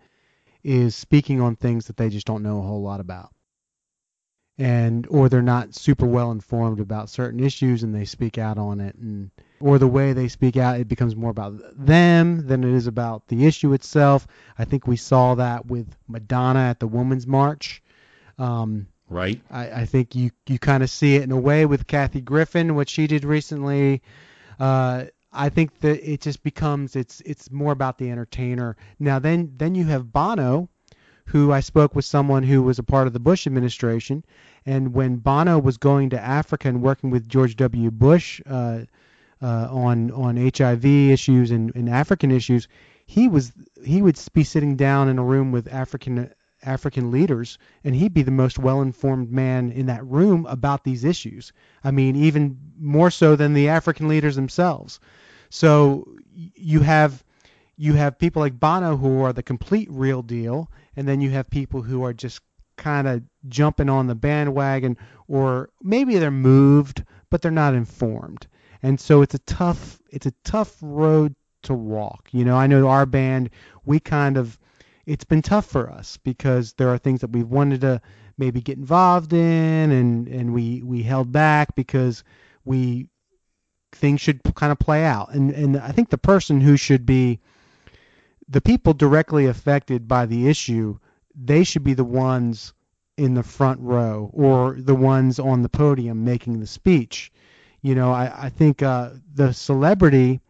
[0.65, 3.31] is speaking on things that they just don't know a whole lot about.
[4.57, 8.81] And or they're not super well informed about certain issues and they speak out on
[8.81, 8.95] it.
[8.95, 12.87] And or the way they speak out it becomes more about them than it is
[12.87, 14.27] about the issue itself.
[14.57, 17.83] I think we saw that with madonna at the women's march.
[18.39, 19.41] Um, right.
[19.51, 22.77] I, I think you you kind of see it in a way with kathy griffin
[22.77, 24.03] what she did recently.
[24.61, 28.77] Uh, I think that it just becomes it's it's more about the entertainer.
[28.99, 30.69] Now then then you have Bono,
[31.27, 34.25] who I spoke with someone who was a part of the Bush administration,
[34.65, 37.91] and when Bono was going to Africa and working with George W.
[37.91, 38.81] Bush uh,
[39.43, 42.69] uh, on on HIV issues and, and African issues,
[43.07, 43.53] he was
[43.85, 46.31] he would be sitting down in a room with African
[46.63, 51.53] African leaders, and he'd be the most well-informed man in that room about these issues.
[51.83, 55.01] I mean, even more so than the African leaders themselves.
[55.55, 57.23] So you have
[57.77, 61.49] you have people like Bono who are the complete real deal, and then you have
[61.49, 62.41] people who are just
[62.77, 64.97] kind of jumping on the bandwagon,
[65.29, 68.49] or maybe they're moved, but they're not informed.
[68.83, 72.31] And so it's a tough it's a tough road to walk.
[72.33, 73.49] You know, I know our band
[73.85, 74.59] we kind of
[75.07, 78.01] it's been tough for us because there are things that we've wanted to
[78.37, 82.25] maybe get involved in and and we we held back because
[82.65, 83.07] we
[83.95, 85.35] things should kind of play out.
[85.35, 87.41] And and I think the person who should be
[88.49, 90.99] the people directly affected by the issue,
[91.35, 92.73] they should be the ones
[93.17, 97.33] in the front row or the ones on the podium making the speech.
[97.83, 100.41] You know, I, I think uh, the celebrity,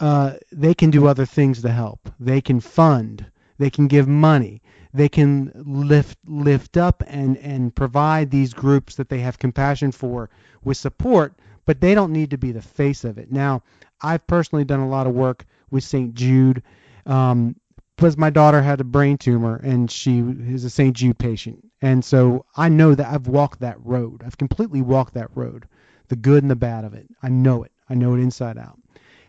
[0.00, 2.10] uh, they can do other things to help.
[2.20, 3.24] They can fund.
[3.58, 4.62] They can give money.
[4.94, 10.28] They can lift lift up and and provide these groups that they have compassion for
[10.62, 13.30] with support but they don't need to be the face of it.
[13.30, 13.62] Now,
[14.00, 16.14] I've personally done a lot of work with St.
[16.14, 16.62] Jude
[17.06, 17.56] um,
[17.96, 20.96] because my daughter had a brain tumor and she is a St.
[20.96, 21.64] Jude patient.
[21.80, 24.22] And so I know that I've walked that road.
[24.24, 25.66] I've completely walked that road,
[26.08, 27.08] the good and the bad of it.
[27.22, 27.72] I know it.
[27.88, 28.78] I know it inside out.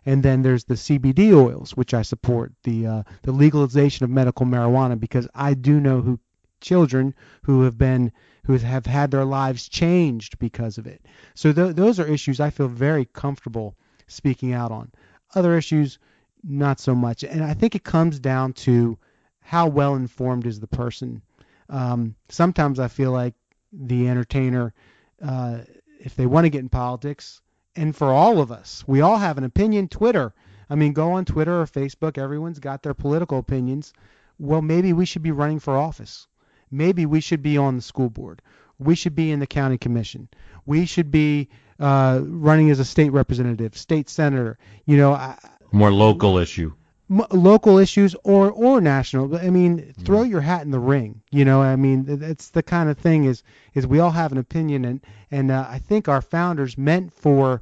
[0.05, 4.45] And then there's the CBD oils, which I support, the uh, the legalization of medical
[4.45, 6.19] marijuana, because I do know who
[6.59, 7.13] children
[7.43, 8.11] who have been
[8.45, 11.05] who have had their lives changed because of it.
[11.33, 13.75] So th- those are issues I feel very comfortable
[14.07, 14.91] speaking out on.
[15.33, 15.97] Other issues,
[16.43, 17.23] not so much.
[17.23, 18.97] And I think it comes down to
[19.39, 21.21] how well informed is the person.
[21.69, 23.33] Um, sometimes I feel like
[23.71, 24.73] the entertainer,
[25.21, 25.59] uh,
[25.99, 27.41] if they want to get in politics,
[27.75, 29.87] and for all of us, we all have an opinion.
[29.87, 30.33] Twitter,
[30.69, 33.93] I mean, go on Twitter or Facebook, everyone's got their political opinions.
[34.37, 36.27] Well, maybe we should be running for office
[36.73, 38.41] maybe we should be on the school board.
[38.79, 40.27] We should be in the county commission.
[40.65, 41.49] We should be
[41.79, 44.57] uh, running as a state representative, state senator.
[44.85, 45.37] You know, I,
[45.71, 46.73] more local issue.
[47.09, 49.35] M- local issues or or national.
[49.35, 51.21] I mean, throw your hat in the ring.
[51.31, 53.43] You know, I mean, it's the kind of thing is
[53.73, 57.61] is we all have an opinion, and and uh, I think our founders meant for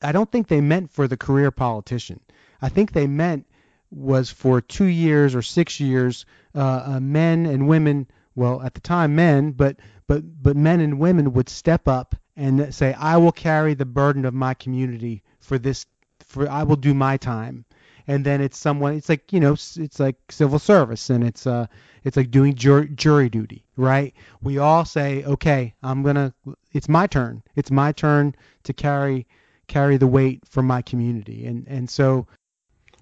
[0.00, 2.20] I don't think they meant for the career politician.
[2.62, 3.46] I think they meant
[3.90, 8.06] was for two years or six years, uh, uh, men and women.
[8.34, 9.76] Well, at the time, men, but
[10.06, 14.24] but but men and women would step up and say, "I will carry the burden
[14.24, 15.86] of my community for this.
[16.20, 17.64] For I will do my time."
[18.06, 18.94] And then it's someone.
[18.94, 21.66] It's like you know, it's like civil service, and it's uh,
[22.04, 24.14] it's like doing jur- jury duty, right?
[24.42, 26.32] We all say, "Okay, I'm gonna.
[26.72, 27.42] It's my turn.
[27.56, 28.34] It's my turn
[28.64, 29.26] to carry."
[29.68, 32.26] carry the weight for my community and and so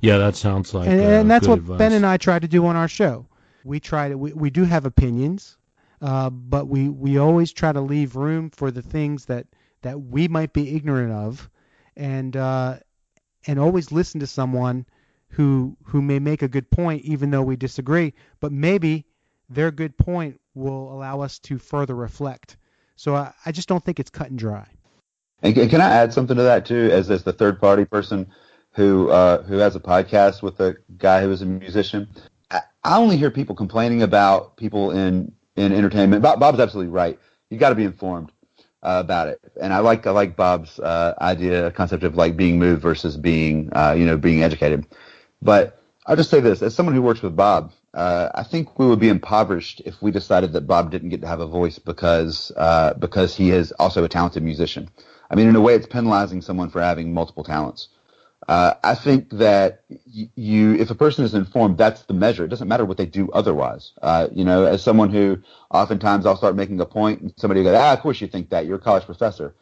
[0.00, 0.88] yeah, that sounds like.
[0.88, 1.78] And, uh, and that's what advice.
[1.78, 3.26] Ben and I try to do on our show.
[3.64, 4.18] We try to.
[4.18, 5.56] We, we do have opinions,
[6.00, 9.46] uh, but we we always try to leave room for the things that
[9.82, 11.50] that we might be ignorant of,
[11.96, 12.76] and uh,
[13.46, 14.86] and always listen to someone
[15.28, 18.14] who who may make a good point, even though we disagree.
[18.40, 19.06] But maybe
[19.48, 22.56] their good point will allow us to further reflect.
[22.96, 24.66] So I, I just don't think it's cut and dry.
[25.42, 28.26] And can, can I add something to that too, as as the third party person?
[28.76, 32.06] Who uh, who has a podcast with a guy who is a musician.
[32.50, 36.22] I, I only hear people complaining about people in in entertainment.
[36.22, 37.18] Bob, Bob's absolutely right.
[37.48, 38.30] You got to be informed
[38.82, 42.58] uh, about it, and I like I like Bob's uh, idea concept of like being
[42.58, 44.86] moved versus being uh, you know being educated.
[45.40, 48.86] But I'll just say this: as someone who works with Bob, uh, I think we
[48.86, 52.52] would be impoverished if we decided that Bob didn't get to have a voice because
[52.58, 54.90] uh, because he is also a talented musician.
[55.30, 57.88] I mean, in a way, it's penalizing someone for having multiple talents.
[58.48, 62.44] Uh, I think that you, if a person is informed, that's the measure.
[62.44, 63.92] It doesn't matter what they do otherwise.
[64.00, 67.72] Uh, you know, as someone who oftentimes I'll start making a point and somebody will
[67.72, 68.66] go, ah, of course you think that.
[68.66, 69.54] You're a college professor.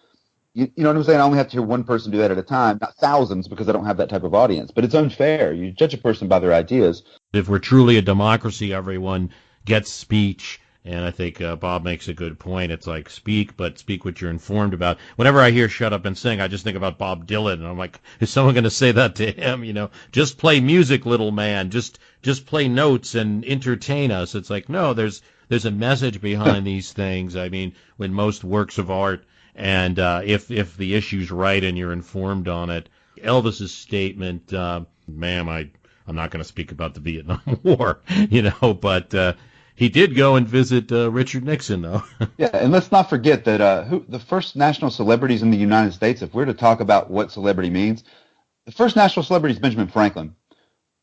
[0.53, 1.21] You, you know what I'm saying?
[1.21, 3.69] I only have to hear one person do that at a time, not thousands because
[3.69, 4.71] I don't have that type of audience.
[4.71, 5.53] But it's unfair.
[5.53, 7.03] You judge a person by their ideas.
[7.33, 9.31] If we're truly a democracy, everyone
[9.65, 12.71] gets speech and I think uh, Bob makes a good point.
[12.71, 14.99] It's like speak, but speak what you're informed about.
[15.17, 17.79] Whenever I hear "shut up and sing," I just think about Bob Dylan, and I'm
[17.79, 19.65] like, is someone going to say that to him?
[19.65, 21.71] You know, just play music, little man.
[21.71, 24.35] Just just play notes and entertain us.
[24.35, 27.35] It's like no, there's there's a message behind these things.
[27.35, 29.25] I mean, when most works of art,
[29.55, 32.91] and uh, if if the issue's right and you're informed on it,
[33.23, 35.71] Elvis's statement, uh, ma'am, I
[36.07, 39.15] I'm not going to speak about the Vietnam War, you know, but.
[39.77, 42.03] He did go and visit uh, Richard Nixon, though.
[42.39, 45.93] yeah, and let's not forget that uh, who, the first national celebrities in the United
[45.93, 48.05] States, if we're to talk about what celebrity means,
[48.67, 50.35] the first national celebrity is Benjamin Franklin.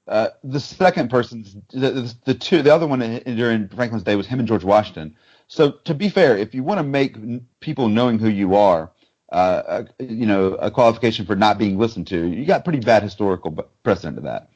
[0.08, 4.40] Uh, the second person, the, the, two, the other one during Franklin's day was him
[4.40, 5.16] and George Washington.
[5.48, 7.18] So to be fair, if you want to make
[7.60, 8.92] people knowing who you are,
[9.34, 13.04] uh, a, you know, a qualification for not being listened to, you got pretty bad
[13.04, 13.52] historical
[13.84, 14.50] precedent to that.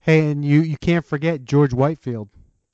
[0.00, 2.28] Hey, and you you can't forget George Whitefield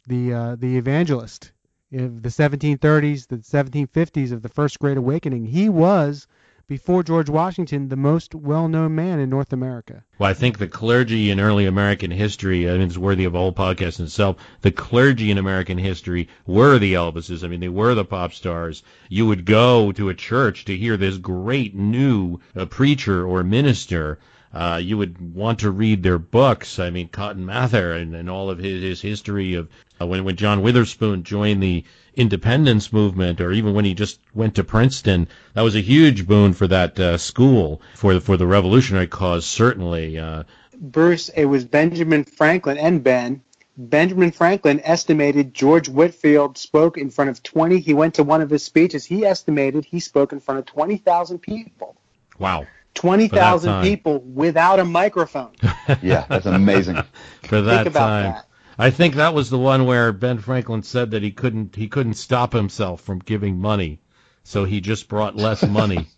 [0.06, 1.52] the uh, the evangelist
[1.92, 5.46] of the 1730s, the 1750s of the First Great Awakening.
[5.46, 6.26] He was
[6.66, 10.02] before George Washington, the most well-known man in North America.
[10.18, 13.38] Well, I think the clergy in early American history, I mean, it's worthy of a
[13.38, 14.36] whole podcast in itself.
[14.62, 17.44] The clergy in American history were the Elvises.
[17.44, 18.82] I mean, they were the pop stars.
[19.10, 24.18] You would go to a church to hear this great new uh, preacher or minister
[24.54, 26.78] uh, you would want to read their books.
[26.78, 29.68] I mean, Cotton Mather and, and all of his, his history of
[30.02, 31.84] uh, when, when John Witherspoon joined the
[32.14, 36.52] independence movement, or even when he just went to Princeton, that was a huge boon
[36.52, 39.46] for that uh, school for the, for the revolutionary cause.
[39.46, 40.44] Certainly, uh,
[40.78, 41.28] Bruce.
[41.30, 43.42] It was Benjamin Franklin and Ben.
[43.76, 47.80] Benjamin Franklin estimated George Whitfield spoke in front of 20.
[47.80, 49.04] He went to one of his speeches.
[49.04, 51.96] He estimated he spoke in front of 20,000 people.
[52.38, 52.66] Wow.
[52.94, 55.52] 20,000 people without a microphone.
[56.02, 56.98] yeah, that's amazing.
[57.44, 58.32] for that time.
[58.32, 58.46] That.
[58.82, 62.14] I think that was the one where Ben Franklin said that he couldn't he couldn't
[62.14, 64.00] stop himself from giving money,
[64.42, 66.08] so he just brought less money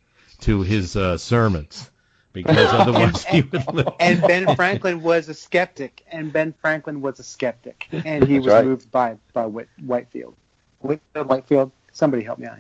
[0.41, 1.91] to his uh, sermons
[2.33, 3.75] because otherwise he would.
[3.75, 3.89] Live.
[4.01, 8.47] And Ben Franklin was a skeptic, and Ben Franklin was a skeptic, and he was
[8.47, 8.65] right.
[8.65, 10.35] moved by by Whit, Whitefield.
[10.79, 12.59] Whitefield, Whitefield, somebody help me out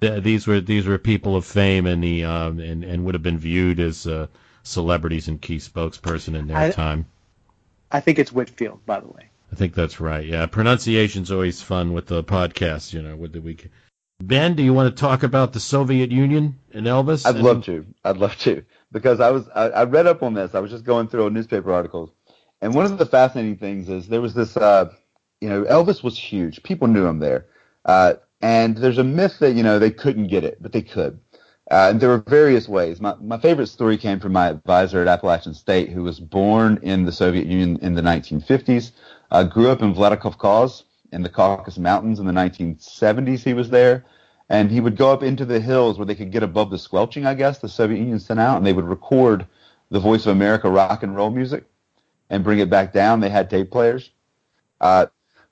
[0.00, 0.20] here.
[0.20, 3.38] these were these were people of fame and the um, and and would have been
[3.38, 4.26] viewed as uh,
[4.64, 7.06] celebrities and key spokesperson in their I, time.
[7.90, 9.30] I think it's Whitfield, by the way.
[9.52, 10.24] I think that's right.
[10.24, 12.92] Yeah, pronunciation's always fun with the podcast.
[12.92, 13.68] You know, with the week.
[14.22, 17.26] Ben, do you want to talk about the Soviet Union and Elvis?
[17.26, 17.86] I'd love to.
[18.04, 18.62] I'd love to
[18.92, 20.54] because I was I, I, read up on this.
[20.54, 22.10] I was just going through newspaper articles,
[22.60, 24.56] and one of the fascinating things is there was this.
[24.56, 24.92] Uh,
[25.40, 26.62] you know, Elvis was huge.
[26.62, 27.46] People knew him there.
[27.84, 31.18] Uh, and there's a myth that, you know, they couldn't get it, but they could.
[31.70, 33.00] Uh, there were various ways.
[33.00, 37.04] My, my favorite story came from my advisor at Appalachian State, who was born in
[37.04, 38.90] the Soviet Union in the 1950s,
[39.30, 43.44] uh, grew up in Vladikavkaz in the Caucasus Mountains in the 1970s.
[43.44, 44.04] He was there,
[44.48, 47.24] and he would go up into the hills where they could get above the squelching,
[47.24, 49.46] I guess, the Soviet Union sent out, and they would record
[49.90, 51.64] the Voice of America rock and roll music
[52.30, 53.20] and bring it back down.
[53.20, 54.10] They had tape players.
[54.80, 55.06] Uh,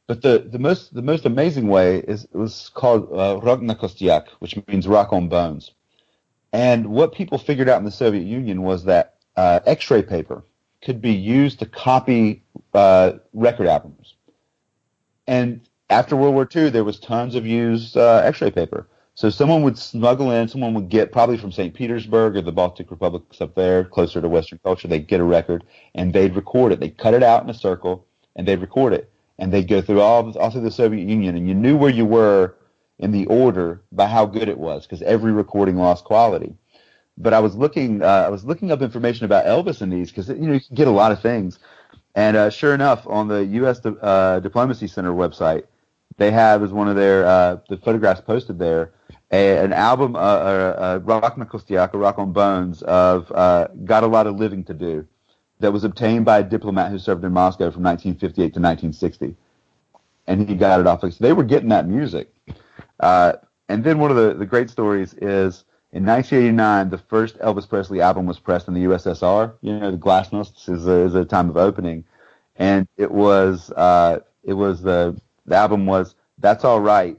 [0.08, 4.58] but the, the most the most amazing way is was called uh, Rock Kostiak, which
[4.66, 5.72] means rock on bones.
[6.52, 10.44] And what people figured out in the Soviet Union was that uh, X-ray paper
[10.82, 12.42] could be used to copy
[12.74, 14.14] uh, record albums.
[15.26, 18.86] And after World War II, there was tons of used uh, X-ray paper.
[19.14, 21.74] So someone would smuggle in, someone would get probably from St.
[21.74, 24.86] Petersburg or the Baltic republics up there, closer to Western culture.
[24.86, 25.64] They'd get a record
[25.96, 26.78] and they'd record it.
[26.78, 29.10] They'd cut it out in a circle and they'd record it.
[29.38, 32.04] And they'd go through all, all through the Soviet Union, and you knew where you
[32.04, 32.56] were
[32.98, 36.54] in the order by how good it was, because every recording lost quality.
[37.16, 40.28] But I was looking, uh, I was looking up information about Elvis in these, because
[40.28, 41.58] you know you can get a lot of things.
[42.14, 43.80] And uh, sure enough, on the U.S.
[43.80, 45.64] Di- uh, Diplomacy Center website,
[46.16, 48.92] they have as one of their uh, the photographs posted there
[49.30, 54.26] a, an album, uh, uh, Rock Kostiak, Rock on Bones, of uh, Got a Lot
[54.26, 55.06] of Living to Do,
[55.60, 59.36] that was obtained by a diplomat who served in Moscow from 1958 to 1960.
[60.26, 61.00] And he got it off.
[61.00, 62.32] So they were getting that music.
[63.00, 63.34] Uh,
[63.68, 68.00] and then one of the, the great stories is in 1989, the first Elvis Presley
[68.00, 69.54] album was pressed in the USSR.
[69.62, 72.04] You know, the Glasnost is a, is a time of opening,
[72.56, 77.16] and it was uh, it was the the album was That's All Right,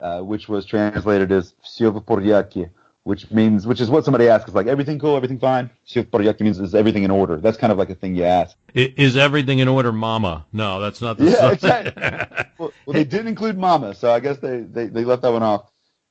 [0.00, 2.70] uh, which was translated as Silva Poryaki,
[3.08, 5.70] which means which is what somebody asks like everything cool everything fine?
[5.86, 7.38] Shift means is everything in order?
[7.38, 8.54] That's kind of like a thing you ask.
[8.74, 10.44] Is everything in order mama?
[10.52, 11.92] No that's not the yeah, exactly.
[12.58, 15.42] well, well, they didn't include mama so i guess they, they, they left that one
[15.42, 15.70] off.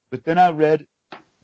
[0.10, 0.88] But then i read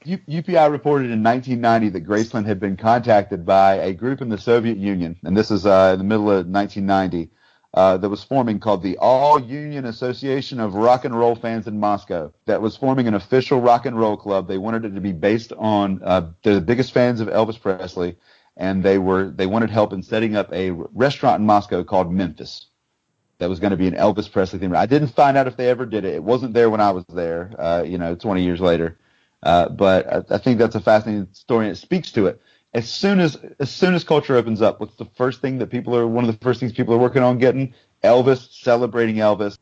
[0.05, 4.39] U- upi reported in 1990 that graceland had been contacted by a group in the
[4.39, 7.29] soviet union and this is uh, in the middle of 1990
[7.74, 11.80] uh, that was forming called the All Union Association of Rock and Roll Fans in
[11.80, 12.32] Moscow.
[12.45, 14.47] That was forming an official rock and roll club.
[14.47, 18.17] They wanted it to be based on uh, they're the biggest fans of Elvis Presley,
[18.57, 22.67] and they were they wanted help in setting up a restaurant in Moscow called Memphis
[23.39, 24.76] that was going to be an Elvis Presley theme.
[24.76, 26.13] I didn't find out if they ever did it.
[26.13, 28.97] It wasn't there when I was there, uh, you know, 20 years later.
[29.41, 32.41] Uh, but I, I think that's a fascinating story, and it speaks to it.
[32.74, 35.95] As soon as as soon as culture opens up, what's the first thing that people
[35.95, 37.74] are one of the first things people are working on getting?
[38.03, 39.57] Elvis, celebrating Elvis.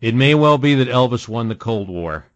[0.00, 2.26] It may well be that Elvis won the Cold War.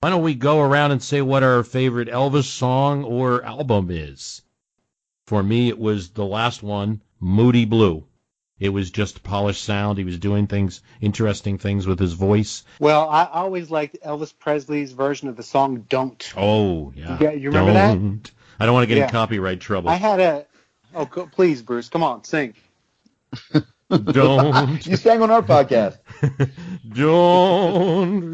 [0.00, 4.42] Why don't we go around and say what our favorite Elvis song or album is?
[5.26, 8.04] For me, it was the last one, Moody Blue.
[8.58, 9.98] It was just polished sound.
[9.98, 12.64] He was doing things, interesting things with his voice.
[12.78, 17.18] Well, I always liked Elvis Presley's version of the song "Don't." Oh, yeah.
[17.20, 18.30] You, you remember that?
[18.62, 18.62] Don't.
[18.62, 19.04] I don't want to get Yeah.
[19.04, 19.90] in copyright trouble.
[19.90, 20.46] I had a.
[20.94, 22.54] Oh, go, please, Bruce, come on, sing.
[23.90, 24.86] Don't.
[24.86, 25.98] you sang on our podcast.
[26.88, 28.32] Don't.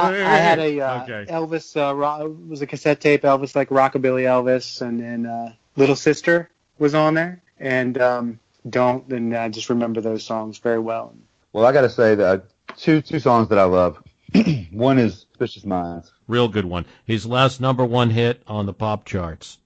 [0.00, 1.26] I, I had a uh, Okay.
[1.30, 1.76] Elvis.
[1.76, 3.22] Uh, ro- it was a cassette tape.
[3.22, 8.38] Elvis, like rockabilly Elvis, and and uh, Little Sister was on there, and um,
[8.68, 9.06] don't.
[9.12, 11.14] And I just remember those songs very well.
[11.52, 12.44] Well, I got to say that
[12.76, 14.02] two two songs that I love.
[14.70, 16.12] one is Suspicious Minds.
[16.26, 16.86] Real good one.
[17.04, 19.58] His last number one hit on the pop charts.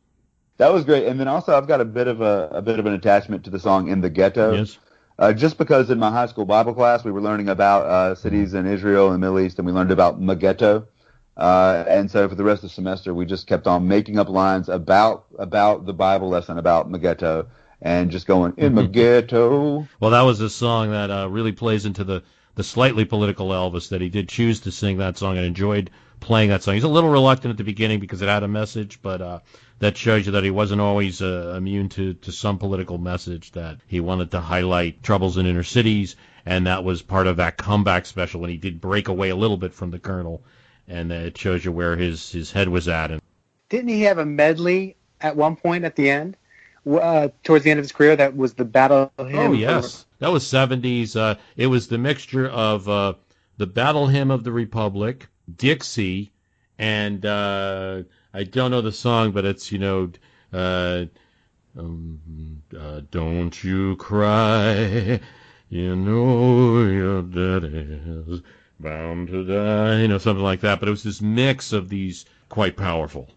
[0.58, 1.06] That was great.
[1.06, 3.50] And then also I've got a bit of a, a bit of an attachment to
[3.50, 4.54] the song In the Ghetto.
[4.54, 4.78] Yes.
[5.18, 8.54] Uh, just because in my high school Bible class we were learning about uh, cities
[8.54, 10.86] in Israel and the Middle East, and we learned about Megiddo.
[11.36, 14.28] Uh, and so for the rest of the semester, we just kept on making up
[14.28, 17.46] lines about about the Bible lesson about Megiddo,
[17.80, 19.88] and just going in Megiddo.
[20.00, 22.22] Well, that was a song that uh, really plays into the,
[22.58, 26.48] the slightly political Elvis that he did choose to sing that song and enjoyed playing
[26.48, 26.74] that song.
[26.74, 29.38] He's a little reluctant at the beginning because it had a message, but uh,
[29.78, 33.78] that shows you that he wasn't always uh, immune to, to some political message that
[33.86, 38.06] he wanted to highlight troubles in inner cities, and that was part of that comeback
[38.06, 40.42] special when he did break away a little bit from the Colonel,
[40.88, 43.12] and uh, it shows you where his, his head was at.
[43.12, 43.22] And
[43.68, 46.36] Didn't he have a medley at one point at the end,
[46.90, 48.16] uh, towards the end of his career?
[48.16, 49.38] That was the battle hymn.
[49.38, 51.16] Oh yes, that was seventies.
[51.16, 53.14] Uh, it was the mixture of uh,
[53.56, 56.32] the Battle Hymn of the Republic, Dixie,
[56.78, 58.02] and uh,
[58.34, 60.10] I don't know the song, but it's you know,
[60.52, 61.06] uh,
[61.78, 65.20] um, uh, don't you cry,
[65.68, 68.42] you know your daddy's
[68.80, 70.80] bound to die, you know something like that.
[70.80, 73.30] But it was this mix of these quite powerful.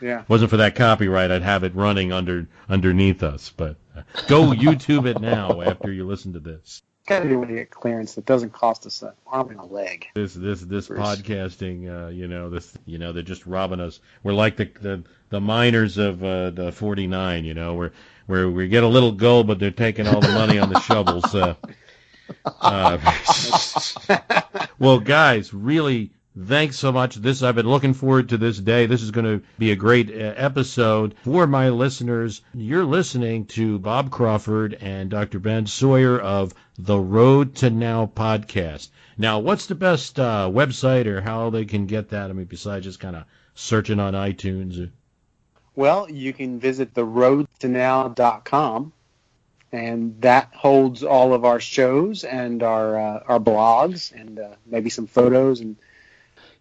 [0.00, 0.24] Yeah.
[0.28, 3.52] Wasn't for that copyright, I'd have it running under underneath us.
[3.56, 6.82] But uh, go YouTube it now after you listen to this.
[7.06, 9.64] Got to do when you get clearance that doesn't cost us an arm and a
[9.64, 10.06] leg.
[10.14, 11.00] This this this Bruce.
[11.00, 14.00] podcasting, uh, you know, this you know, they're just robbing us.
[14.22, 17.92] We're like the the, the miners of uh, the 49, you know, where
[18.26, 21.34] where we get a little gold, but they're taking all the money on the shovels.
[21.34, 21.54] Uh,
[22.60, 22.98] Uh,
[24.78, 27.16] well, guys, really, thanks so much.
[27.16, 28.86] This I've been looking forward to this day.
[28.86, 32.42] This is going to be a great uh, episode for my listeners.
[32.54, 35.38] You're listening to Bob Crawford and Dr.
[35.38, 38.90] Ben Sawyer of the Road to Now podcast.
[39.18, 42.30] Now, what's the best uh, website or how they can get that?
[42.30, 43.24] I mean, besides just kind of
[43.54, 44.90] searching on iTunes.
[45.76, 48.92] Well, you can visit theroadtonow.com,
[49.72, 54.90] and that holds all of our shows and our uh, our blogs and uh, maybe
[54.90, 55.60] some photos.
[55.60, 55.76] And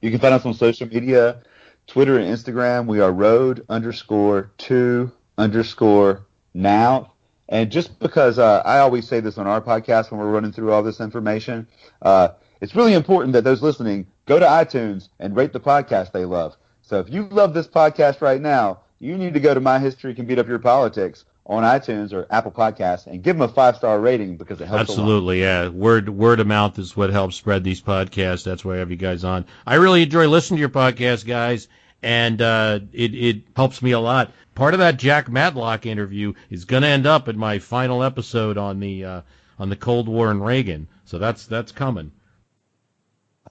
[0.01, 1.41] you can find us on social media,
[1.87, 2.85] Twitter and Instagram.
[2.85, 7.13] We are road underscore to underscore now.
[7.49, 10.71] And just because uh, I always say this on our podcast when we're running through
[10.71, 11.67] all this information,
[12.01, 12.29] uh,
[12.61, 16.55] it's really important that those listening go to iTunes and rate the podcast they love.
[16.81, 20.13] So if you love this podcast right now, you need to go to My History
[20.13, 23.75] Can Beat Up Your Politics on iTunes or Apple Podcasts and give them a five
[23.75, 24.81] star rating because it helps.
[24.91, 25.67] Absolutely, yeah.
[25.67, 28.45] Word word of mouth is what helps spread these podcasts.
[28.45, 29.45] That's why I have you guys on.
[29.65, 31.67] I really enjoy listening to your podcast, guys,
[32.03, 34.31] and uh, it it helps me a lot.
[34.53, 38.57] Part of that Jack Matlock interview is going to end up in my final episode
[38.59, 39.21] on the uh,
[39.57, 40.87] on the Cold War and Reagan.
[41.05, 42.11] So that's that's coming.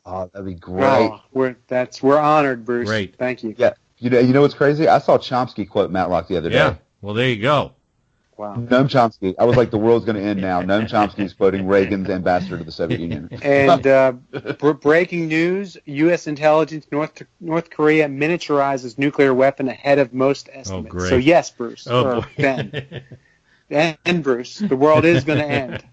[0.07, 0.85] Oh, that'd be great.
[0.85, 2.89] Oh, we're that's we're honored, Bruce.
[2.89, 3.17] Great.
[3.17, 3.55] Thank you.
[3.59, 3.75] Yeah.
[3.99, 4.87] You know, you know what's crazy?
[4.87, 6.71] I saw Chomsky quote Matlock the other Yeah.
[6.71, 6.79] day.
[7.01, 7.73] Well, there you go.
[8.39, 8.55] Wow.
[8.55, 9.35] Noam Chomsky.
[9.37, 10.63] I was like, the world's going to end now.
[10.63, 13.29] Noam Chomsky is quoting Reagan's ambassador to the Soviet Union.
[13.43, 14.13] And uh,
[14.61, 16.29] br- breaking news: U.S.
[16.29, 20.89] intelligence North North Korea miniaturizes nuclear weapon ahead of most estimates.
[20.89, 21.09] great.
[21.09, 23.03] So yes, Bruce Oh, or boy.
[23.71, 25.85] Ben and Bruce, the world is going to end.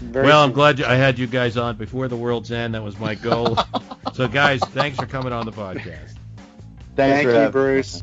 [0.00, 2.74] Very well, I'm glad you, I had you guys on before the world's end.
[2.74, 3.56] That was my goal.
[4.14, 6.11] so, guys, thanks for coming on the podcast.
[6.94, 8.02] Thanks Thank you, having- Bruce.